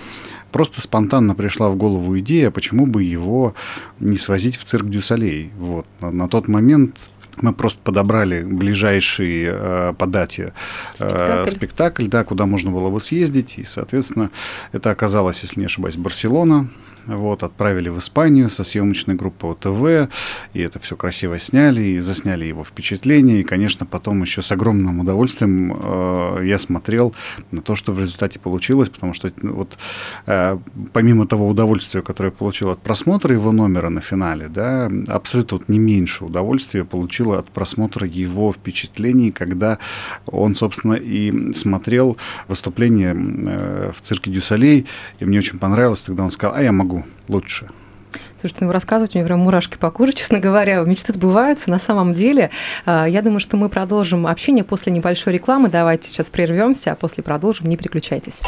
просто 0.50 0.80
спонтанно 0.80 1.36
пришла 1.36 1.68
в 1.70 1.76
голову 1.76 2.18
идея, 2.18 2.50
почему 2.50 2.86
бы 2.86 3.04
его 3.04 3.54
не 4.00 4.16
свозить 4.16 4.56
в 4.56 4.64
цирк 4.64 4.88
Дюсалей. 4.88 5.50
Вот. 5.58 5.86
На, 6.00 6.10
на 6.10 6.28
тот 6.28 6.48
момент 6.48 7.10
мы 7.42 7.52
просто 7.52 7.80
подобрали 7.82 8.42
ближайший 8.42 9.44
э, 9.46 9.94
по 9.96 10.06
дате 10.06 10.52
э, 10.98 11.08
спектакль. 11.08 11.50
спектакль, 11.50 12.06
да, 12.06 12.24
куда 12.24 12.46
можно 12.46 12.70
было 12.70 12.90
бы 12.90 13.00
съездить. 13.00 13.58
И, 13.58 13.64
соответственно, 13.64 14.30
это 14.72 14.90
оказалось, 14.90 15.42
если 15.42 15.60
не 15.60 15.66
ошибаюсь, 15.66 15.96
Барселона. 15.96 16.68
Вот, 17.06 17.42
отправили 17.44 17.88
в 17.88 17.98
Испанию 17.98 18.50
со 18.50 18.64
съемочной 18.64 19.14
группой 19.14 19.52
ОТВ, 19.52 20.10
и 20.54 20.60
это 20.60 20.80
все 20.80 20.96
красиво 20.96 21.38
сняли, 21.38 21.82
и 21.82 21.98
засняли 22.00 22.46
его 22.46 22.64
впечатление, 22.64 23.40
и, 23.40 23.44
конечно, 23.44 23.86
потом 23.86 24.22
еще 24.22 24.42
с 24.42 24.50
огромным 24.50 25.00
удовольствием 25.00 25.72
э, 25.80 26.40
я 26.44 26.58
смотрел 26.58 27.14
на 27.52 27.62
то, 27.62 27.76
что 27.76 27.92
в 27.92 28.00
результате 28.00 28.40
получилось, 28.40 28.88
потому 28.88 29.14
что 29.14 29.32
ну, 29.40 29.54
вот 29.54 29.78
э, 30.26 30.58
помимо 30.92 31.28
того 31.28 31.46
удовольствия, 31.46 32.02
которое 32.02 32.30
я 32.30 32.36
получил 32.36 32.70
от 32.70 32.80
просмотра 32.80 33.32
его 33.32 33.52
номера 33.52 33.88
на 33.88 34.00
финале, 34.00 34.48
да, 34.48 34.90
абсолютно 35.06 35.58
вот 35.58 35.68
не 35.68 35.78
меньше 35.78 36.24
удовольствия 36.24 36.84
получил 36.84 37.32
от 37.34 37.48
просмотра 37.50 38.06
его 38.06 38.52
впечатлений, 38.52 39.30
когда 39.30 39.78
он, 40.26 40.56
собственно, 40.56 40.94
и 40.94 41.52
смотрел 41.54 42.16
выступление 42.48 43.14
э, 43.16 43.92
в 43.96 44.00
цирке 44.00 44.32
Дюсалей, 44.32 44.86
и 45.20 45.24
мне 45.24 45.38
очень 45.38 45.60
понравилось, 45.60 46.00
тогда 46.00 46.24
он 46.24 46.32
сказал, 46.32 46.56
а 46.56 46.62
я 46.62 46.72
могу 46.72 46.95
лучше. 47.28 47.68
Слушайте, 48.38 48.58
ну 48.60 48.66
вы 48.68 48.74
рассказываете, 48.74 49.18
мне 49.18 49.26
прям 49.26 49.40
мурашки 49.40 49.76
по 49.76 49.90
коже, 49.90 50.12
честно 50.14 50.38
говоря. 50.38 50.80
Мечты 50.82 51.12
сбываются 51.12 51.70
на 51.70 51.78
самом 51.78 52.12
деле. 52.12 52.50
А, 52.84 53.06
я 53.06 53.22
думаю, 53.22 53.40
что 53.40 53.56
мы 53.56 53.68
продолжим 53.68 54.26
общение 54.26 54.64
после 54.64 54.92
небольшой 54.92 55.32
рекламы. 55.32 55.68
Давайте 55.68 56.08
сейчас 56.08 56.28
прервемся, 56.28 56.92
а 56.92 56.94
после 56.94 57.22
продолжим. 57.22 57.68
Не 57.68 57.76
переключайтесь. 57.76 58.40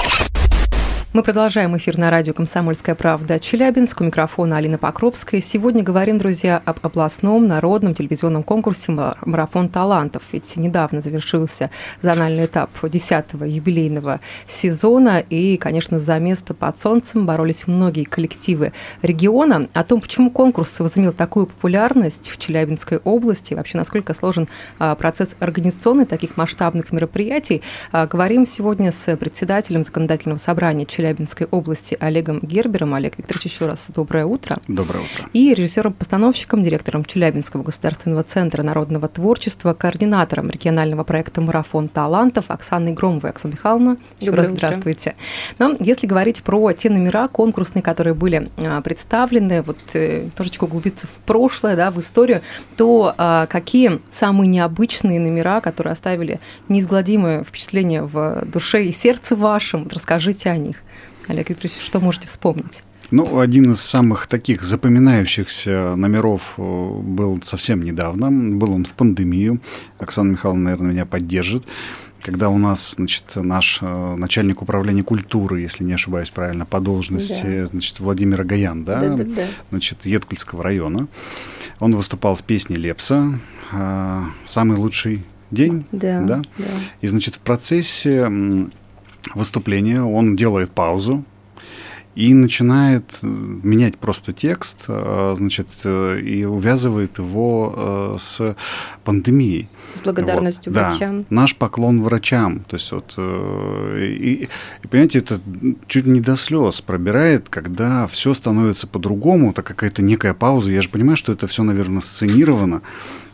Мы 1.15 1.23
продолжаем 1.23 1.75
эфир 1.75 1.97
на 1.97 2.11
радио 2.11 2.35
«Комсомольская 2.35 2.95
правда» 2.95 3.41
Челябинск. 3.41 4.03
У 4.03 4.05
микрофона 4.05 4.59
Алина 4.59 4.77
Покровская. 4.77 5.41
Сегодня 5.41 5.83
говорим, 5.83 6.19
друзья, 6.19 6.61
об 6.63 6.81
областном 6.83 7.49
народном 7.49 7.95
телевизионном 7.95 8.43
конкурсе 8.43 8.93
«Марафон 8.93 9.71
талантов». 9.71 10.23
Ведь 10.33 10.55
недавно 10.59 11.01
завершился 11.01 11.71
зональный 12.03 12.45
этап 12.45 12.71
10-го 12.83 13.47
юбилейного 13.47 14.21
сезона. 14.47 15.21
И, 15.31 15.57
конечно, 15.57 15.99
за 15.99 16.19
место 16.19 16.53
под 16.53 16.79
солнцем 16.79 17.25
боролись 17.25 17.67
многие 17.67 18.05
коллективы 18.05 18.75
региона. 19.01 19.67
О 19.73 19.85
том, 19.85 20.03
почему 20.03 20.31
конкурс 20.31 20.79
возымел 20.79 21.15
такую 21.15 21.47
популярность 21.47 22.29
в 22.29 22.37
Челябинской 22.37 22.99
области, 22.99 23.55
вообще 23.55 23.79
насколько 23.79 24.13
сложен 24.13 24.47
а, 24.79 24.95
процесс 24.95 25.37
организационный 25.41 26.05
таких 26.05 26.37
масштабных 26.37 26.93
мероприятий, 26.93 27.63
а, 27.93 28.07
говорим 28.07 28.47
сегодня 28.47 28.93
с 28.93 29.17
председателем 29.17 29.85
законодательного 29.85 30.39
собрания 30.39 30.85
Челябинской 30.99 31.47
области 31.53 31.97
Олегом 32.01 32.41
Гербером. 32.43 32.93
Олег 32.93 33.19
Викторович, 33.19 33.45
еще 33.45 33.69
раз 33.69 33.87
доброе 33.95 34.27
утро. 34.27 34.57
Доброе 34.67 35.05
утро. 35.05 35.31
И 35.33 35.55
режиссером-постановщиком, 35.55 36.65
директором 36.65 37.05
Челябинского 37.05 37.63
государственного 37.63 38.25
центра 38.25 38.65
народного 38.65 39.07
творчества, 39.07 39.75
координатором 39.75 40.51
регионального 40.51 41.05
проекта 41.05 41.41
«Марафон 41.41 41.87
талантов» 41.87 42.47
Оксаной 42.49 42.95
Громовой. 42.95 43.31
Оксана 43.31 43.53
Михайловна, 43.53 43.97
еще 44.19 44.33
доброе 44.33 44.47
раз 44.47 44.49
утро. 44.49 44.57
здравствуйте. 44.57 45.15
Но 45.61 45.77
если 45.79 46.09
говорить 46.09 46.43
про 46.43 46.73
те 46.73 46.91
номера 46.91 47.29
конкурсные, 47.29 47.85
которые 47.85 48.15
были 48.15 48.51
а, 48.57 48.81
представлены, 48.81 49.63
вот 49.63 49.79
э, 49.93 50.23
немножечко 50.25 50.65
углубиться 50.65 51.07
в 51.07 51.13
прошлое, 51.25 51.77
да, 51.77 51.93
в 51.93 52.01
историю, 52.01 52.43
то 52.77 53.15
а, 53.17 53.47
какие 53.47 54.01
самые 54.11 54.49
необычные 54.49 55.21
номера, 55.21 55.61
которые 55.61 55.93
оставили 55.93 56.41
неизгладимое 56.69 57.45
впечатление 57.45 58.03
в 58.03 58.43
душе 58.47 58.85
и 58.87 58.93
сердце 58.93 59.37
вашем, 59.37 59.87
расскажите 59.93 60.51
о 60.51 60.57
них. 60.57 60.79
Олег 61.29 61.51
Викторович, 61.51 61.77
что 61.81 62.01
можете 62.01 62.27
вспомнить? 62.27 62.83
Ну, 63.11 63.39
один 63.39 63.73
из 63.73 63.81
самых 63.81 64.27
таких 64.27 64.63
запоминающихся 64.63 65.95
номеров 65.95 66.55
э, 66.59 66.63
был 66.63 67.41
совсем 67.43 67.83
недавно. 67.83 68.31
Был 68.31 68.73
он 68.73 68.85
в 68.85 68.93
пандемию. 68.93 69.61
Оксана 69.99 70.33
Михайловна, 70.33 70.65
наверное, 70.65 70.91
меня 70.91 71.07
поддержит. 71.07 71.65
Когда 72.23 72.49
у 72.49 72.59
нас, 72.59 72.95
значит, 72.97 73.25
наш 73.37 73.79
э, 73.81 74.15
начальник 74.17 74.61
управления 74.61 75.03
культуры, 75.03 75.61
если 75.61 75.85
не 75.85 75.95
ошибаюсь 75.95 76.31
правильно, 76.31 76.67
по 76.67 76.81
должности, 76.81 77.61
да. 77.61 77.67
значит, 77.67 78.01
Владимир 78.01 78.43
Агаян, 78.43 78.85
да, 78.85 79.01
да, 79.01 79.17
да, 79.17 79.25
да. 79.25 79.47
значит, 79.71 80.05
Едкульского 80.05 80.63
района, 80.63 81.09
он 81.79 81.95
выступал 81.95 82.37
с 82.37 82.43
песней 82.43 82.77
Лепса 82.77 83.39
э, 83.73 84.23
«Самый 84.45 84.77
лучший 84.77 85.25
день». 85.51 85.87
Да, 85.93 86.23
да. 86.23 86.43
да. 86.59 86.65
И, 87.01 87.07
значит, 87.07 87.37
в 87.37 87.41
процессе 87.41 88.31
выступления, 89.35 90.03
он 90.03 90.37
делает 90.37 90.71
паузу 90.71 91.25
и 92.19 92.35
начинает 92.35 93.05
э, 93.23 93.27
менять 93.27 93.97
просто 93.97 94.33
текст, 94.33 94.87
э, 94.89 95.35
значит, 95.37 95.69
э, 95.85 96.19
и 96.21 96.45
увязывает 96.45 97.19
его 97.19 98.19
с 98.21 98.57
пандемией. 99.05 99.69
С 100.01 100.01
благодарностью 100.01 100.73
вот, 100.73 100.81
врачам. 100.81 101.21
Да, 101.21 101.27
наш 101.31 101.55
поклон 101.55 102.03
врачам. 102.03 102.65
То 102.69 102.75
есть 102.75 102.91
вот, 102.91 103.17
и, 103.17 104.49
и, 104.83 104.89
понимаете, 104.89 105.21
это 105.21 105.41
чуть 105.87 106.07
не 106.07 106.21
до 106.21 106.35
слез 106.35 106.81
пробирает, 106.81 107.49
когда 107.49 108.09
все 108.09 108.35
становится 108.35 108.89
по-другому, 108.89 109.53
так 109.53 109.67
какая-то 109.67 110.03
некая 110.03 110.35
пауза. 110.35 110.73
Я 110.73 110.83
же 110.83 110.89
понимаю, 110.89 111.17
что 111.17 111.31
это 111.31 111.47
все, 111.47 111.63
наверное, 111.63 112.01
сценировано 112.01 112.83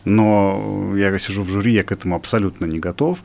но 0.05 0.93
я 0.95 1.17
сижу 1.19 1.43
в 1.43 1.49
жюри, 1.49 1.73
я 1.73 1.83
к 1.83 1.91
этому 1.91 2.15
абсолютно 2.15 2.65
не 2.65 2.79
готов. 2.79 3.19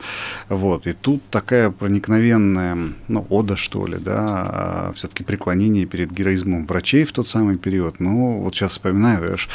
Вот. 0.49 0.87
И 0.87 0.93
тут 0.93 1.21
такая 1.29 1.71
проникновенная, 1.71 2.77
ну, 3.07 3.25
ода, 3.29 3.55
что 3.55 3.85
ли, 3.85 3.97
да, 3.97 4.17
а 4.19 4.91
все-таки 4.95 5.23
преклонение 5.23 5.85
перед 5.85 6.11
героизмом 6.11 6.65
врачей 6.65 7.05
в 7.05 7.11
тот 7.11 7.27
самый 7.27 7.57
период. 7.57 7.99
Ну, 7.99 8.39
вот 8.39 8.55
сейчас 8.55 8.71
вспоминаю, 8.71 9.33
аж 9.33 9.49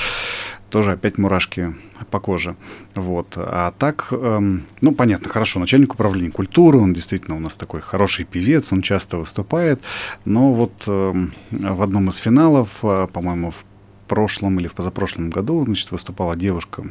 тоже 0.71 0.93
опять 0.93 1.19
мурашки 1.19 1.75
по 2.11 2.21
коже. 2.21 2.57
Вот. 2.95 3.35
А 3.37 3.73
так, 3.79 4.09
эм, 4.11 4.65
ну, 4.81 4.93
понятно, 4.93 5.29
хорошо, 5.29 5.61
начальник 5.61 5.95
управления 5.95 6.31
культуры, 6.31 6.79
он 6.79 6.93
действительно 6.93 7.37
у 7.37 7.41
нас 7.41 7.55
такой 7.55 7.81
хороший 7.81 8.25
певец, 8.25 8.73
он 8.73 8.83
часто 8.83 9.17
выступает, 9.17 9.81
но 10.25 10.53
вот 10.53 10.73
эм, 10.87 11.35
в 11.51 11.83
одном 11.83 12.09
из 12.09 12.17
финалов, 12.17 12.69
э, 12.83 13.07
по-моему, 13.13 13.53
в 13.53 13.65
прошлом 14.07 14.59
или 14.59 14.69
в 14.69 14.75
позапрошлом 14.75 15.31
году, 15.31 15.65
значит, 15.65 15.91
выступала 15.91 16.37
девушка, 16.37 16.85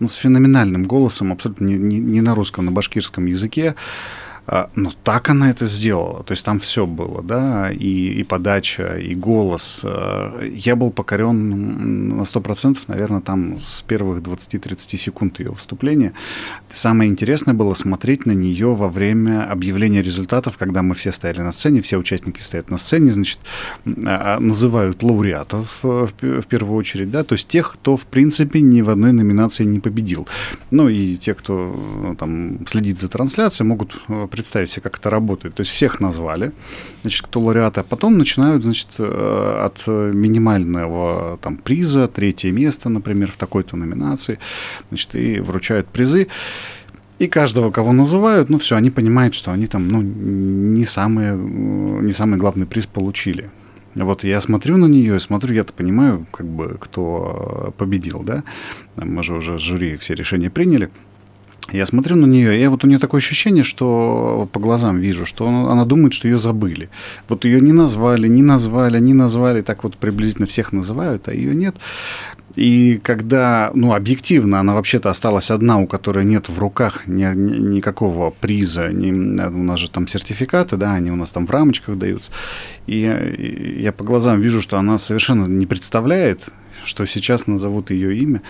ну, 0.00 0.08
с 0.08 0.14
феноменальным 0.14 0.84
голосом, 0.84 1.32
абсолютно 1.32 1.64
не, 1.64 1.74
не, 1.74 1.98
не 1.98 2.20
на 2.20 2.34
русском, 2.34 2.64
на 2.64 2.72
башкирском 2.72 3.26
языке, 3.26 3.74
но 4.74 4.90
так 5.04 5.28
она 5.28 5.50
это 5.50 5.66
сделала. 5.66 6.22
То 6.22 6.32
есть 6.32 6.44
там 6.44 6.58
все 6.58 6.86
было, 6.86 7.22
да, 7.22 7.70
и, 7.70 8.20
и 8.20 8.24
подача, 8.24 8.96
и 8.96 9.14
голос. 9.14 9.82
А, 9.84 10.42
я 10.42 10.76
был 10.76 10.90
покорен 10.90 12.16
на 12.16 12.22
100%, 12.22 12.78
наверное, 12.86 13.20
там 13.20 13.58
с 13.58 13.82
первых 13.82 14.22
20-30 14.22 14.96
секунд 14.96 15.40
ее 15.40 15.50
выступления. 15.50 16.12
Самое 16.72 17.10
интересное 17.10 17.54
было 17.54 17.74
смотреть 17.74 18.26
на 18.26 18.32
нее 18.32 18.74
во 18.74 18.88
время 18.88 19.44
объявления 19.44 20.02
результатов, 20.02 20.56
когда 20.56 20.82
мы 20.82 20.94
все 20.94 21.12
стояли 21.12 21.40
на 21.40 21.52
сцене, 21.52 21.82
все 21.82 21.98
участники 21.98 22.40
стоят 22.40 22.70
на 22.70 22.78
сцене, 22.78 23.10
значит, 23.10 23.38
а, 24.06 24.38
называют 24.40 25.02
лауреатов 25.02 25.80
э, 25.82 26.06
в, 26.20 26.40
в 26.42 26.46
первую 26.46 26.76
очередь, 26.76 27.10
да, 27.10 27.22
то 27.22 27.34
есть 27.34 27.48
тех, 27.48 27.72
кто, 27.72 27.96
в 27.96 28.06
принципе, 28.06 28.60
ни 28.60 28.80
в 28.80 28.90
одной 28.90 29.12
номинации 29.12 29.64
не 29.64 29.80
победил. 29.80 30.26
Ну 30.70 30.88
и 30.88 31.16
те, 31.16 31.34
кто 31.34 32.12
э, 32.12 32.14
там 32.18 32.66
следит 32.66 32.98
за 32.98 33.08
трансляцией, 33.08 33.68
могут 33.68 34.00
э, 34.08 34.26
представить 34.38 34.70
себе, 34.70 34.82
как 34.82 34.98
это 34.98 35.10
работает. 35.10 35.54
То 35.54 35.62
есть 35.62 35.72
всех 35.72 36.00
назвали, 36.00 36.52
значит, 37.02 37.22
кто 37.22 37.40
лауреаты, 37.40 37.80
а 37.80 37.82
потом 37.82 38.18
начинают, 38.18 38.62
значит, 38.62 38.88
э, 38.98 39.64
от 39.64 39.86
минимального 39.86 41.38
там 41.42 41.56
приза, 41.56 42.06
третье 42.06 42.52
место, 42.52 42.88
например, 42.88 43.32
в 43.32 43.36
такой-то 43.36 43.76
номинации, 43.76 44.38
значит, 44.90 45.14
и 45.14 45.40
вручают 45.40 45.88
призы. 45.88 46.28
И 47.18 47.26
каждого, 47.26 47.72
кого 47.72 47.92
называют, 47.92 48.48
ну 48.48 48.58
все, 48.58 48.76
они 48.76 48.90
понимают, 48.90 49.34
что 49.34 49.50
они 49.50 49.66
там, 49.66 49.88
ну, 49.88 50.02
не 50.02 50.84
самые, 50.84 51.34
не 51.36 52.12
самый 52.12 52.38
главный 52.38 52.66
приз 52.66 52.86
получили. 52.86 53.50
Вот 53.94 54.22
я 54.22 54.40
смотрю 54.40 54.76
на 54.76 54.86
нее 54.86 55.18
смотрю, 55.18 55.54
я-то 55.54 55.72
понимаю, 55.72 56.26
как 56.30 56.46
бы, 56.46 56.76
кто 56.80 57.74
победил, 57.76 58.22
да. 58.22 58.44
Мы 58.94 59.22
же 59.24 59.34
уже 59.34 59.58
жюри 59.58 59.96
все 59.96 60.14
решения 60.14 60.50
приняли. 60.50 60.90
Я 61.70 61.84
смотрю 61.84 62.16
на 62.16 62.24
нее, 62.24 62.62
и 62.62 62.66
вот 62.66 62.84
у 62.84 62.86
нее 62.86 62.98
такое 62.98 63.20
ощущение, 63.20 63.62
что 63.62 64.48
по 64.52 64.58
глазам 64.58 64.98
вижу, 64.98 65.26
что 65.26 65.46
она 65.46 65.84
думает, 65.84 66.14
что 66.14 66.26
ее 66.26 66.38
забыли. 66.38 66.88
Вот 67.28 67.44
ее 67.44 67.60
не 67.60 67.72
назвали, 67.72 68.26
не 68.26 68.42
назвали, 68.42 68.98
не 68.98 69.12
назвали, 69.12 69.60
так 69.60 69.84
вот 69.84 69.98
приблизительно 69.98 70.46
всех 70.46 70.72
называют, 70.72 71.28
а 71.28 71.34
ее 71.34 71.54
нет. 71.54 71.76
И 72.56 72.98
когда, 73.02 73.70
ну, 73.74 73.92
объективно, 73.92 74.60
она 74.60 74.74
вообще-то 74.74 75.10
осталась 75.10 75.50
одна, 75.50 75.78
у 75.78 75.86
которой 75.86 76.24
нет 76.24 76.48
в 76.48 76.58
руках 76.58 77.06
ни, 77.06 77.22
ни, 77.34 77.58
никакого 77.76 78.30
приза, 78.30 78.88
ни, 78.88 79.12
у 79.12 79.62
нас 79.62 79.78
же 79.78 79.90
там 79.90 80.08
сертификаты, 80.08 80.76
да, 80.76 80.94
они 80.94 81.10
у 81.10 81.16
нас 81.16 81.30
там 81.32 81.46
в 81.46 81.50
рамочках 81.50 81.98
даются. 81.98 82.32
И 82.86 83.02
и 83.38 83.82
я 83.82 83.92
по 83.92 84.04
глазам 84.04 84.40
вижу, 84.40 84.62
что 84.62 84.78
она 84.78 84.98
совершенно 84.98 85.44
не 85.44 85.66
представляет, 85.66 86.48
что 86.82 87.04
сейчас 87.04 87.46
назовут 87.46 87.90
ее 87.90 88.16
имя. 88.16 88.40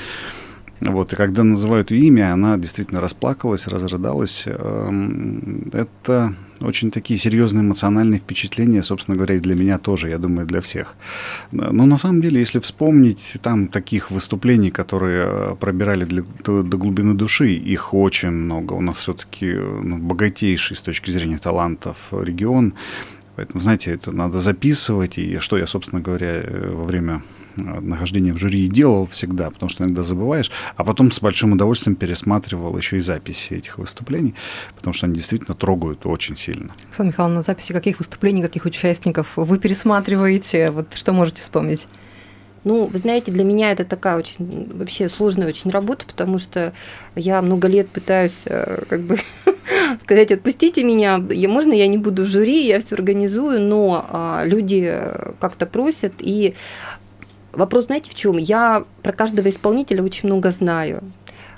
Вот, 0.80 1.12
и 1.12 1.16
когда 1.16 1.42
называют 1.42 1.90
ее 1.90 2.06
имя, 2.06 2.32
она 2.32 2.56
действительно 2.56 3.00
расплакалась, 3.00 3.66
разрыдалась. 3.66 4.44
Эм, 4.47 5.66
это 5.73 6.35
очень 6.61 6.90
такие 6.90 7.18
серьезные 7.18 7.62
эмоциональные 7.62 8.20
впечатления, 8.20 8.82
собственно 8.82 9.16
говоря, 9.16 9.37
и 9.37 9.40
для 9.40 9.54
меня 9.54 9.78
тоже, 9.78 10.08
я 10.08 10.18
думаю, 10.18 10.47
для 10.47 10.61
всех. 10.61 10.94
Но 11.50 11.87
на 11.87 11.97
самом 11.97 12.20
деле, 12.20 12.38
если 12.40 12.61
вспомнить 12.61 13.37
там 13.42 13.68
таких 13.68 14.11
выступлений, 14.11 14.70
которые 14.70 15.26
э, 15.26 15.56
пробирали 15.58 16.04
для, 16.04 16.23
до, 16.44 16.62
до 16.62 16.76
глубины 16.76 17.14
души, 17.14 17.49
их 17.49 17.92
очень 17.94 18.30
много. 18.30 18.75
У 18.75 18.80
нас 18.80 18.99
все-таки 18.99 19.52
ну, 19.52 19.99
богатейший 19.99 20.76
с 20.76 20.82
точки 20.82 21.11
зрения 21.11 21.38
талантов 21.38 21.97
регион. 22.12 22.75
Поэтому, 23.37 23.61
знаете, 23.61 23.92
это 23.92 24.12
надо 24.12 24.38
записывать. 24.38 25.18
И 25.18 25.38
что 25.38 25.58
я, 25.58 25.66
собственно 25.66 26.00
говоря, 26.00 26.42
э, 26.42 26.73
во 26.73 26.85
время 26.85 27.23
нахождение 27.59 28.33
в 28.33 28.38
жюри 28.38 28.69
делал 28.69 29.07
всегда, 29.07 29.50
потому 29.50 29.69
что 29.69 29.85
иногда 29.85 30.03
забываешь, 30.03 30.50
а 30.77 30.85
потом 30.85 31.11
с 31.11 31.21
большим 31.21 31.53
удовольствием 31.53 31.97
пересматривал 31.97 32.77
еще 32.77 32.97
и 32.97 33.00
записи 33.00 33.55
этих 33.55 33.79
выступлений, 33.79 34.35
потому 34.77 34.95
что 34.95 35.07
они 35.07 35.15
действительно 35.15 35.55
трогают 35.55 36.07
очень 36.07 36.37
сильно. 36.37 36.75
Оксана 36.88 37.09
Михайловна, 37.09 37.43
записи 37.43 37.73
каких 37.73 37.99
выступлений, 37.99 38.43
каких 38.43 38.65
участников 38.65 39.29
вы 39.37 39.59
пересматриваете? 39.59 40.71
Вот 40.71 40.95
что 40.95 41.12
можете 41.12 41.43
вспомнить? 41.43 41.87
Ну, 42.65 42.87
вы 42.87 42.99
знаете, 42.99 43.33
для 43.33 43.45
меня 43.45 43.73
это 43.73 43.85
такая 43.85 44.17
очень 44.17 44.69
вообще 44.77 45.09
сложная 45.09 45.49
очень 45.49 45.71
работа, 45.71 46.05
потому 46.07 46.38
что 46.38 46.73
я 47.15 47.41
много 47.41 47.69
лет 47.69 47.88
пытаюсь 47.88 48.43
э, 48.47 48.85
как 48.88 49.03
бы 49.03 49.17
сказать, 50.00 50.33
отпустите 50.33 50.83
меня, 50.83 51.25
я, 51.31 51.49
можно 51.49 51.73
я 51.73 51.87
не 51.87 51.99
буду 51.99 52.25
в 52.25 52.27
жюри, 52.27 52.67
я 52.67 52.81
все 52.81 52.97
организую, 52.97 53.61
но 53.61 54.07
а, 54.09 54.43
люди 54.45 55.00
как-то 55.41 55.67
просят, 55.67 56.15
и 56.19 56.55
Вопрос, 57.59 57.87
знаете, 57.87 58.12
в 58.12 58.15
чем? 58.15 58.37
Я 58.37 58.85
про 59.03 59.12
каждого 59.12 59.49
исполнителя 59.49 60.05
очень 60.05 60.29
много 60.29 60.53
знаю. 60.53 61.03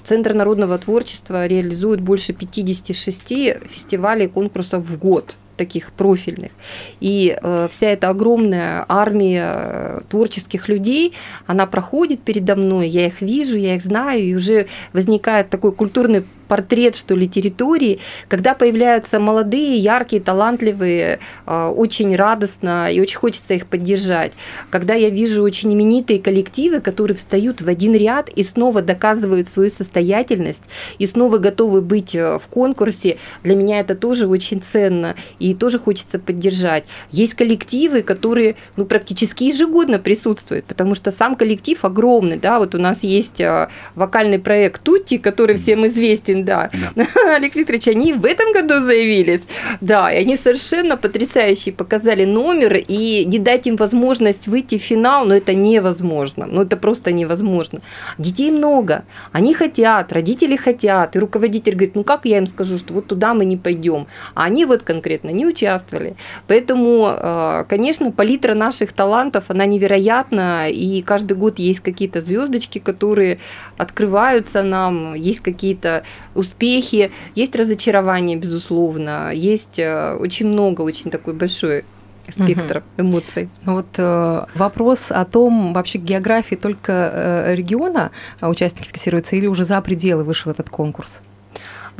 Центр 0.02 0.32
народного 0.32 0.78
творчества 0.78 1.46
реализует 1.46 2.00
больше 2.00 2.32
56 2.32 3.28
фестивалей 3.68 4.24
и 4.24 4.28
конкурсов 4.28 4.82
в 4.82 4.98
год 4.98 5.36
таких 5.58 5.92
профильных. 5.92 6.52
И 7.00 7.36
э, 7.36 7.68
вся 7.70 7.88
эта 7.88 8.08
огромная 8.08 8.86
армия 8.88 9.52
э, 9.54 10.00
творческих 10.08 10.70
людей, 10.70 11.12
она 11.46 11.66
проходит 11.66 12.22
передо 12.22 12.56
мной, 12.56 12.88
я 12.88 13.06
их 13.06 13.20
вижу, 13.20 13.58
я 13.58 13.74
их 13.74 13.82
знаю, 13.82 14.22
и 14.22 14.34
уже 14.34 14.68
возникает 14.94 15.50
такой 15.50 15.72
культурный 15.72 16.24
портрет, 16.50 16.96
что 16.96 17.14
ли, 17.14 17.28
территории, 17.28 18.00
когда 18.26 18.54
появляются 18.54 19.20
молодые, 19.20 19.78
яркие, 19.78 20.20
талантливые, 20.20 21.20
а, 21.46 21.70
очень 21.70 22.16
радостно 22.16 22.90
и 22.92 23.00
очень 23.00 23.18
хочется 23.18 23.54
их 23.54 23.68
поддержать. 23.68 24.32
Когда 24.68 24.94
я 24.94 25.10
вижу 25.10 25.44
очень 25.44 25.72
именитые 25.72 26.18
коллективы, 26.18 26.80
которые 26.80 27.16
встают 27.16 27.62
в 27.62 27.68
один 27.68 27.94
ряд 27.94 28.28
и 28.30 28.42
снова 28.42 28.82
доказывают 28.82 29.48
свою 29.48 29.70
состоятельность, 29.70 30.64
и 30.98 31.06
снова 31.06 31.38
готовы 31.38 31.82
быть 31.82 32.16
э, 32.16 32.40
в 32.40 32.48
конкурсе, 32.48 33.18
для 33.44 33.54
меня 33.54 33.78
это 33.78 33.94
тоже 33.94 34.26
очень 34.26 34.60
ценно, 34.60 35.14
и 35.38 35.54
тоже 35.54 35.78
хочется 35.78 36.18
поддержать. 36.18 36.82
Есть 37.10 37.34
коллективы, 37.34 38.02
которые 38.02 38.56
ну, 38.74 38.86
практически 38.86 39.44
ежегодно 39.44 40.00
присутствуют, 40.00 40.64
потому 40.64 40.96
что 40.96 41.12
сам 41.12 41.36
коллектив 41.36 41.84
огромный, 41.84 42.38
да, 42.38 42.58
вот 42.58 42.74
у 42.74 42.78
нас 42.78 43.04
есть 43.04 43.40
э, 43.40 43.68
вокальный 43.94 44.40
проект 44.40 44.82
Тутти, 44.82 45.18
который 45.18 45.56
всем 45.56 45.86
известен, 45.86 46.39
да. 46.44 46.70
да. 46.94 47.06
Алексей 47.36 47.60
Викторович, 47.60 47.88
они 47.88 48.12
в 48.12 48.24
этом 48.24 48.52
году 48.52 48.80
заявились. 48.80 49.42
Да, 49.80 50.12
и 50.12 50.18
они 50.18 50.36
совершенно 50.36 50.96
потрясающие 50.96 51.72
показали 51.72 52.24
номер, 52.24 52.76
и 52.76 53.24
не 53.24 53.38
дать 53.38 53.66
им 53.66 53.76
возможность 53.76 54.46
выйти 54.46 54.78
в 54.78 54.82
финал, 54.82 55.24
но 55.24 55.34
это 55.34 55.54
невозможно. 55.54 56.46
Ну, 56.46 56.62
это 56.62 56.76
просто 56.76 57.12
невозможно. 57.12 57.80
Детей 58.18 58.50
много, 58.50 59.04
они 59.32 59.54
хотят, 59.54 60.12
родители 60.12 60.56
хотят, 60.56 61.16
и 61.16 61.18
руководитель 61.18 61.74
говорит, 61.74 61.94
ну, 61.94 62.04
как 62.04 62.24
я 62.24 62.38
им 62.38 62.46
скажу, 62.46 62.78
что 62.78 62.94
вот 62.94 63.06
туда 63.06 63.34
мы 63.34 63.44
не 63.44 63.56
пойдем. 63.56 64.06
А 64.34 64.44
они 64.44 64.64
вот 64.64 64.82
конкретно 64.82 65.30
не 65.30 65.46
участвовали. 65.46 66.16
Поэтому, 66.46 67.14
э, 67.16 67.64
конечно, 67.68 68.10
палитра 68.12 68.54
наших 68.54 68.92
талантов, 68.92 69.44
она 69.48 69.66
невероятна, 69.66 70.68
и 70.68 71.02
каждый 71.02 71.36
год 71.36 71.58
есть 71.58 71.80
какие-то 71.80 72.20
звездочки, 72.20 72.78
которые 72.78 73.38
открываются 73.76 74.62
нам, 74.62 75.14
есть 75.14 75.40
какие-то 75.40 76.04
успехи, 76.34 77.10
есть 77.34 77.56
разочарование, 77.56 78.36
безусловно, 78.36 79.32
есть 79.32 79.78
э, 79.78 80.14
очень 80.14 80.48
много, 80.48 80.82
очень 80.82 81.10
такой 81.10 81.34
большой 81.34 81.84
спектр 82.28 82.78
угу. 82.78 83.08
эмоций. 83.08 83.48
Ну 83.64 83.74
вот 83.74 83.86
э, 83.96 84.44
вопрос 84.54 85.06
о 85.08 85.24
том, 85.24 85.72
вообще 85.72 85.98
географии 85.98 86.54
только 86.54 86.92
э, 86.92 87.54
региона 87.54 88.10
а 88.40 88.48
участники 88.48 88.88
фиксируются 88.88 89.36
или 89.36 89.46
уже 89.46 89.64
за 89.64 89.80
пределы 89.80 90.24
вышел 90.24 90.52
этот 90.52 90.70
конкурс? 90.70 91.20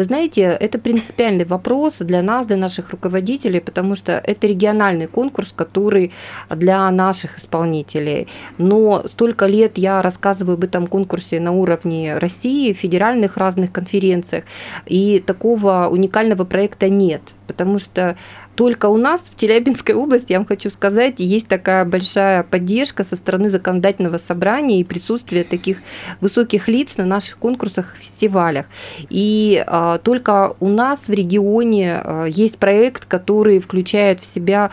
Вы 0.01 0.05
знаете, 0.05 0.57
это 0.59 0.79
принципиальный 0.79 1.45
вопрос 1.45 1.99
для 1.99 2.23
нас, 2.23 2.47
для 2.47 2.57
наших 2.57 2.89
руководителей, 2.89 3.61
потому 3.61 3.97
что 3.97 4.13
это 4.13 4.47
региональный 4.47 5.07
конкурс, 5.07 5.53
который 5.55 6.13
для 6.49 6.91
наших 6.91 7.37
исполнителей. 7.37 8.27
Но 8.57 9.03
столько 9.09 9.45
лет 9.45 9.77
я 9.77 10.01
рассказываю 10.01 10.55
об 10.55 10.65
этом 10.65 10.87
конкурсе 10.87 11.39
на 11.39 11.53
уровне 11.53 12.17
России, 12.17 12.73
федеральных 12.73 13.37
разных 13.37 13.73
конференциях, 13.73 14.45
и 14.87 15.21
такого 15.21 15.89
уникального 15.91 16.45
проекта 16.45 16.89
нет, 16.89 17.21
потому 17.47 17.79
что 17.79 18.17
только 18.55 18.87
у 18.87 18.97
нас 18.97 19.23
в 19.23 19.41
Челябинской 19.41 19.95
области, 19.95 20.33
я 20.33 20.39
вам 20.39 20.47
хочу 20.47 20.71
сказать, 20.71 21.15
есть 21.19 21.49
такая 21.49 21.85
большая 21.85 22.43
поддержка 22.43 23.05
со 23.05 23.17
стороны 23.17 23.49
законодательного 23.49 24.19
собрания 24.19 24.81
и 24.81 24.85
присутствие 24.85 25.45
таких 25.45 25.79
высоких 26.21 26.69
лиц 26.69 26.97
на 26.97 27.05
наших 27.05 27.39
конкурсах, 27.39 27.97
фестивалях. 27.99 28.67
И 29.09 29.65
а, 29.67 29.99
только 29.99 30.57
у 30.61 30.69
нас 30.69 31.09
в 31.09 31.11
регионе 31.11 32.01
а, 32.03 32.25
есть 32.27 32.59
проект, 32.59 33.07
который 33.07 33.61
включает 33.61 34.21
в 34.21 34.27
себя 34.27 34.71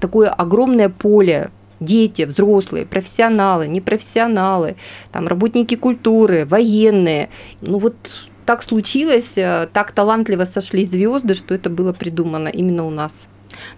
такое 0.00 0.30
огромное 0.30 0.88
поле 0.88 1.50
дети, 1.80 2.22
взрослые, 2.22 2.86
профессионалы, 2.86 3.68
непрофессионалы, 3.68 4.76
там, 5.12 5.28
работники 5.28 5.74
культуры, 5.76 6.44
военные. 6.44 7.28
Ну 7.60 7.78
вот 7.78 7.96
так 8.48 8.62
случилось, 8.62 9.36
э, 9.36 9.68
так 9.74 9.92
талантливо 9.92 10.46
сошли 10.46 10.86
звезды, 10.86 11.34
что 11.34 11.54
это 11.54 11.68
было 11.68 11.92
придумано 11.92 12.48
именно 12.48 12.86
у 12.86 12.90
нас. 12.90 13.12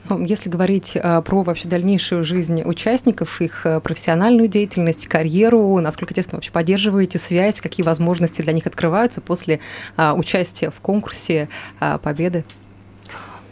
Ну, 0.09 0.25
если 0.25 0.49
говорить 0.49 0.93
э, 0.95 1.23
про 1.23 1.43
вообще 1.43 1.67
дальнейшую 1.67 2.23
жизнь 2.23 2.63
участников, 2.63 3.41
их 3.41 3.67
э, 3.67 3.81
профессиональную 3.81 4.47
деятельность, 4.47 5.09
карьеру, 5.09 5.81
насколько 5.81 6.15
тесно 6.15 6.37
вообще 6.37 6.53
поддерживаете 6.53 7.19
связь, 7.19 7.61
какие 7.61 7.85
возможности 7.85 8.43
для 8.43 8.53
них 8.53 8.65
открываются 8.69 9.21
после 9.21 9.59
участия 9.97 10.71
в 10.71 10.81
конкурсе 10.81 11.49
победы? 12.03 12.45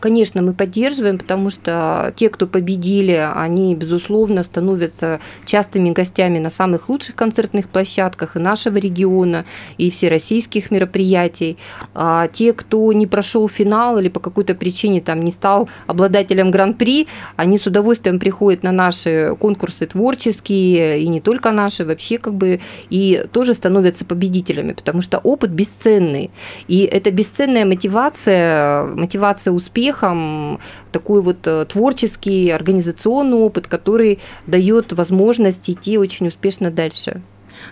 Конечно, 0.01 0.43
мы 0.43 0.53
поддерживаем, 0.53 1.19
потому 1.19 1.51
что 1.51 2.13
те, 2.17 2.29
кто 2.29 2.47
победили, 2.47 3.29
они, 3.35 3.75
безусловно, 3.75 4.43
становятся 4.43 5.21
частыми 5.45 5.91
гостями 5.91 6.39
на 6.39 6.51
самых 6.51 6.89
лучших 6.89 7.15
концертных 7.15 7.69
площадках 7.69 8.37
и 8.37 8.39
нашего 8.39 8.77
региона, 8.77 9.45
и 9.77 9.91
всероссийских 9.91 10.71
мероприятий. 10.71 11.59
А 11.95 12.29
те, 12.29 12.53
кто 12.53 12.93
не 12.93 13.07
прошел 13.07 13.49
финал 13.49 13.99
или 13.99 14.09
по 14.09 14.21
какой-то 14.21 14.55
причине 14.55 15.01
там 15.01 15.23
не 15.23 15.33
стал 15.33 15.69
обладателем 15.87 16.51
гран-при, 16.51 17.09
они 17.37 17.59
с 17.59 17.67
удовольствием 17.67 18.19
приходят 18.19 18.63
на 18.63 18.73
наши 18.73 19.35
конкурсы 19.41 19.87
творческие, 19.87 21.01
и 21.01 21.09
не 21.09 21.21
только 21.21 21.51
наши, 21.51 21.85
вообще 21.85 22.19
как 22.19 22.35
бы, 22.35 22.61
и 22.91 23.25
тоже 23.33 23.55
становятся 23.55 24.05
победителями, 24.05 24.73
потому 24.73 25.03
что 25.03 25.19
опыт 25.19 25.51
бесценный. 25.51 26.31
И 26.69 26.83
это 26.83 27.11
бесценная 27.11 27.65
мотивация, 27.65 28.85
мотивация 28.85 29.53
успеха, 29.53 29.88
успехом 29.89 30.61
такой 30.93 31.23
вот 31.23 31.47
э, 31.47 31.65
творческий, 31.67 32.51
организационный 32.51 33.39
опыт, 33.39 33.67
который 33.67 34.19
дает 34.47 34.93
возможность 34.93 35.69
идти 35.71 35.99
очень 35.99 36.27
успешно 36.27 36.71
дальше. 36.71 37.23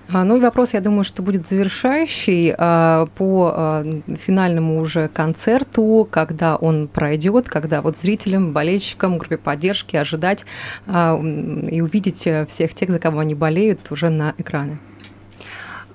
А, 0.08 0.24
ну 0.24 0.36
и 0.36 0.40
вопрос, 0.40 0.74
я 0.74 0.80
думаю, 0.80 1.04
что 1.04 1.22
будет 1.22 1.46
завершающий 1.48 2.54
а, 2.56 3.06
по 3.14 3.52
а, 3.54 3.84
финальному 4.26 4.80
уже 4.80 5.08
концерту, 5.08 6.08
когда 6.10 6.56
он 6.56 6.88
пройдет, 6.88 7.48
когда 7.48 7.82
вот 7.82 7.96
зрителям, 7.96 8.52
болельщикам, 8.52 9.18
группе 9.18 9.36
поддержки 9.36 9.96
ожидать 9.96 10.44
и 10.86 11.80
увидеть 11.80 12.28
всех 12.48 12.74
тех, 12.74 12.90
за 12.90 12.98
кого 12.98 13.20
они 13.20 13.34
болеют, 13.34 13.80
уже 13.90 14.08
на 14.08 14.34
экраны. 14.38 14.78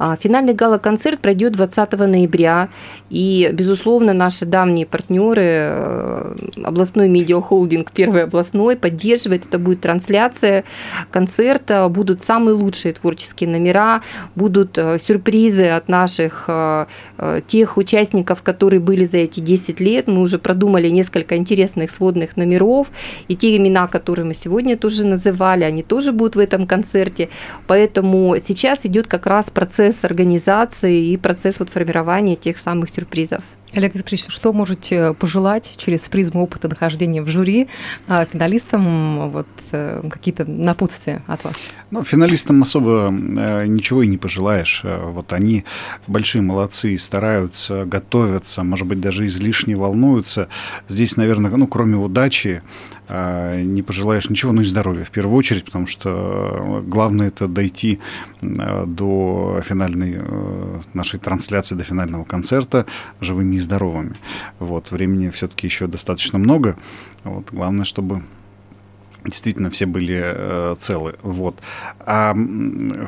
А, 0.03 0.17
финальный 0.17 0.55
гала-концерт 0.55 1.19
пройдет 1.19 1.53
20 1.53 1.91
ноября, 1.91 2.69
и, 3.11 3.51
безусловно, 3.53 4.13
наши 4.13 4.47
давние 4.47 4.87
партнеры, 4.87 5.43
э, 5.45 6.35
областной 6.63 7.07
медиахолдинг 7.07 7.91
«Первый 7.91 8.23
областной» 8.23 8.75
поддерживает. 8.77 9.45
Это 9.45 9.59
будет 9.59 9.81
трансляция 9.81 10.63
концерта, 11.11 11.87
будут 11.87 12.23
самые 12.23 12.55
лучшие 12.55 12.93
творческие 12.93 13.51
номера, 13.51 14.01
будут 14.35 14.75
э, 14.79 14.97
сюрпризы 14.97 15.67
от 15.67 15.87
наших 15.87 16.45
э, 16.47 16.87
тех 17.45 17.77
участников, 17.77 18.41
которые 18.41 18.79
были 18.79 19.05
за 19.05 19.17
эти 19.17 19.39
10 19.39 19.79
лет. 19.81 20.07
Мы 20.07 20.21
уже 20.21 20.39
продумали 20.39 20.89
несколько 20.89 21.35
интересных 21.35 21.91
сводных 21.91 22.37
номеров, 22.37 22.87
и 23.27 23.35
те 23.35 23.55
имена, 23.55 23.85
которые 23.87 24.25
мы 24.25 24.33
сегодня 24.33 24.77
тоже 24.77 25.05
называли, 25.05 25.63
они 25.63 25.83
тоже 25.83 26.11
будут 26.11 26.37
в 26.37 26.39
этом 26.39 26.65
концерте. 26.65 27.29
Поэтому 27.67 28.37
сейчас 28.47 28.79
идет 28.83 29.05
как 29.05 29.27
раз 29.27 29.51
процесс 29.51 29.90
процесс 29.91 30.05
организации 30.05 31.11
и 31.11 31.17
процесс 31.17 31.59
вот 31.59 31.69
формирования 31.69 32.35
тех 32.35 32.57
самых 32.57 32.89
сюрпризов. 32.89 33.43
Олег 33.73 33.95
Викторович, 33.95 34.25
что 34.27 34.51
можете 34.53 35.13
пожелать 35.13 35.75
через 35.77 36.01
призму 36.01 36.43
опыта 36.43 36.67
нахождения 36.67 37.21
в 37.21 37.27
жюри 37.29 37.67
а, 38.07 38.25
финалистам, 38.25 39.31
вот 39.31 39.47
э, 39.71 40.03
какие-то 40.09 40.43
напутствия 40.45 41.23
от 41.27 41.43
вас? 41.45 41.55
Ну, 41.89 42.03
финалистам 42.03 42.61
особо 42.61 43.09
э, 43.11 43.65
ничего 43.67 44.03
и 44.03 44.07
не 44.07 44.17
пожелаешь. 44.17 44.81
Э, 44.83 45.09
вот 45.09 45.31
они 45.31 45.63
большие 46.07 46.41
молодцы, 46.41 46.97
стараются, 46.97 47.85
готовятся, 47.85 48.63
может 48.63 48.87
быть, 48.87 48.99
даже 48.99 49.25
излишне 49.25 49.75
волнуются. 49.77 50.49
Здесь, 50.89 51.15
наверное, 51.15 51.51
ну, 51.51 51.67
кроме 51.67 51.95
удачи, 51.95 52.61
не 53.11 53.81
пожелаешь 53.81 54.29
ничего, 54.29 54.51
ну 54.51 54.61
и 54.61 54.65
здоровья 54.65 55.03
в 55.03 55.11
первую 55.11 55.35
очередь, 55.35 55.65
потому 55.65 55.87
что 55.87 56.83
главное 56.87 57.27
это 57.27 57.47
дойти 57.47 57.99
до 58.41 59.61
финальной 59.63 60.21
нашей 60.93 61.19
трансляции, 61.19 61.75
до 61.75 61.83
финального 61.83 62.23
концерта 62.23 62.85
живыми 63.19 63.57
здоровыми. 63.57 64.15
Вот, 64.59 64.91
времени 64.91 65.29
все-таки 65.29 65.67
еще 65.67 65.87
достаточно 65.87 66.39
много. 66.39 66.77
Вот, 67.23 67.47
главное, 67.51 67.85
чтобы 67.85 68.23
действительно 69.25 69.69
все 69.69 69.85
были 69.85 70.19
э, 70.23 70.75
целы. 70.79 71.15
Вот. 71.21 71.55
А 71.99 72.35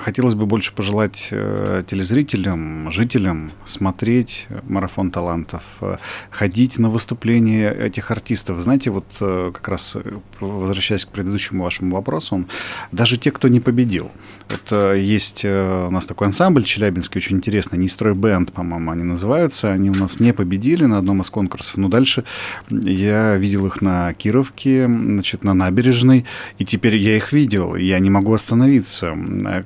хотелось 0.04 0.36
бы 0.36 0.46
больше 0.46 0.74
пожелать 0.74 1.28
э, 1.32 1.84
телезрителям, 1.90 2.92
жителям 2.92 3.52
смотреть 3.66 4.48
марафон 4.64 5.12
талантов, 5.12 5.64
э, 5.82 5.98
ходить 6.30 6.78
на 6.80 6.90
выступления 6.90 7.72
этих 7.72 8.12
артистов. 8.12 8.60
Знаете, 8.60 8.92
вот 8.92 9.06
э, 9.20 9.52
как 9.54 9.68
раз 9.68 9.96
э, 9.96 10.02
возвращаясь 10.40 11.06
к 11.06 11.10
предыдущему 11.10 11.64
вашему 11.64 11.96
вопросу, 11.96 12.46
даже 12.92 13.18
те, 13.18 13.32
кто 13.32 13.48
не 13.48 13.60
победил. 13.60 14.12
Вот 14.50 14.72
э, 14.72 15.00
есть 15.00 15.42
э, 15.44 15.88
у 15.88 15.92
нас 15.92 16.06
такой 16.06 16.28
ансамбль 16.28 16.64
челябинский, 16.64 17.18
очень 17.18 17.38
интересный, 17.38 17.80
не 17.80 17.88
строй 17.88 18.14
бенд, 18.14 18.52
по-моему, 18.52 18.92
они 18.92 19.04
называются. 19.04 19.72
Они 19.72 19.90
у 19.90 19.96
нас 19.96 20.20
не 20.20 20.34
победили 20.34 20.86
на 20.86 20.98
одном 20.98 21.22
из 21.22 21.30
конкурсов, 21.30 21.78
но 21.78 21.88
дальше 21.88 22.24
я 22.70 23.36
видел 23.38 23.66
их 23.66 23.82
на 23.82 24.14
Кировке, 24.14 24.86
значит, 24.86 25.44
на 25.44 25.54
набережной 25.54 26.03
набережной, 26.04 26.26
и 26.60 26.66
теперь 26.66 26.98
я 26.98 27.18
их 27.18 27.34
видел, 27.34 27.76
и 27.76 27.84
я 27.84 28.00
не 28.00 28.10
могу 28.10 28.34
остановиться, 28.34 29.16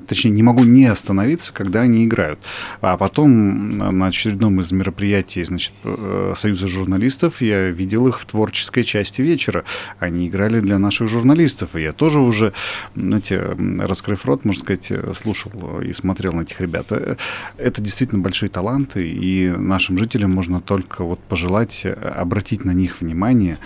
точнее, 0.07 0.31
не 0.31 0.43
могу 0.43 0.63
не 0.63 0.85
остановиться, 0.85 1.53
когда 1.53 1.81
они 1.81 2.05
играют. 2.05 2.39
А 2.81 2.97
потом 2.97 3.77
на 3.77 4.07
очередном 4.07 4.59
из 4.59 4.71
мероприятий, 4.71 5.43
значит, 5.43 5.73
э, 5.83 6.33
Союза 6.35 6.67
журналистов 6.67 7.41
я 7.41 7.69
видел 7.69 8.07
их 8.07 8.19
в 8.19 8.25
творческой 8.25 8.83
части 8.83 9.21
вечера. 9.21 9.63
Они 9.99 10.27
играли 10.27 10.59
для 10.59 10.77
наших 10.77 11.07
журналистов, 11.07 11.75
и 11.75 11.81
я 11.81 11.91
тоже 11.91 12.21
уже, 12.21 12.53
знаете, 12.95 13.55
раскрыв 13.79 14.25
рот, 14.25 14.45
можно 14.45 14.61
сказать, 14.61 14.91
слушал 15.15 15.81
и 15.81 15.93
смотрел 15.93 16.33
на 16.33 16.41
этих 16.41 16.61
ребят. 16.61 16.87
Э, 16.91 17.15
это 17.57 17.81
действительно 17.81 18.21
большие 18.21 18.49
таланты, 18.49 19.07
и 19.07 19.49
нашим 19.49 19.97
жителям 19.97 20.31
можно 20.31 20.61
только 20.61 21.03
вот 21.03 21.19
пожелать 21.19 21.85
обратить 21.85 22.65
на 22.65 22.71
них 22.71 23.01
внимание, 23.01 23.57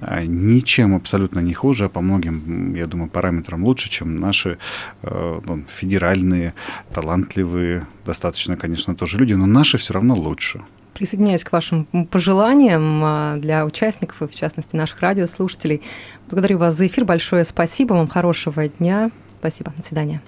ничем 0.00 0.94
абсолютно 0.94 1.40
не 1.40 1.54
хуже, 1.54 1.86
а 1.86 1.88
по 1.88 2.00
многим, 2.00 2.74
я 2.74 2.86
думаю, 2.86 3.10
параметрам 3.10 3.64
лучше, 3.64 3.90
чем 3.90 4.16
наши 4.16 4.58
э, 5.02 5.40
ну, 5.44 5.64
федеральные, 5.68 6.54
талантливые, 6.92 7.86
достаточно, 8.04 8.56
конечно, 8.56 8.94
тоже 8.94 9.18
люди, 9.18 9.34
но 9.34 9.46
наши 9.46 9.78
все 9.78 9.94
равно 9.94 10.14
лучше. 10.14 10.62
Присоединяюсь 10.94 11.42
к 11.42 11.50
вашим 11.50 11.86
пожеланиям 12.06 13.00
а, 13.04 13.36
для 13.36 13.66
участников 13.66 14.22
и, 14.22 14.28
в 14.28 14.34
частности, 14.34 14.76
наших 14.76 15.00
радиослушателей. 15.00 15.82
Благодарю 16.30 16.58
вас 16.58 16.76
за 16.76 16.86
эфир. 16.86 17.04
Большое 17.04 17.44
спасибо. 17.44 17.94
Вам 17.94 18.06
хорошего 18.06 18.68
дня. 18.68 19.10
Спасибо. 19.40 19.72
До 19.76 19.84
свидания. 19.84 20.22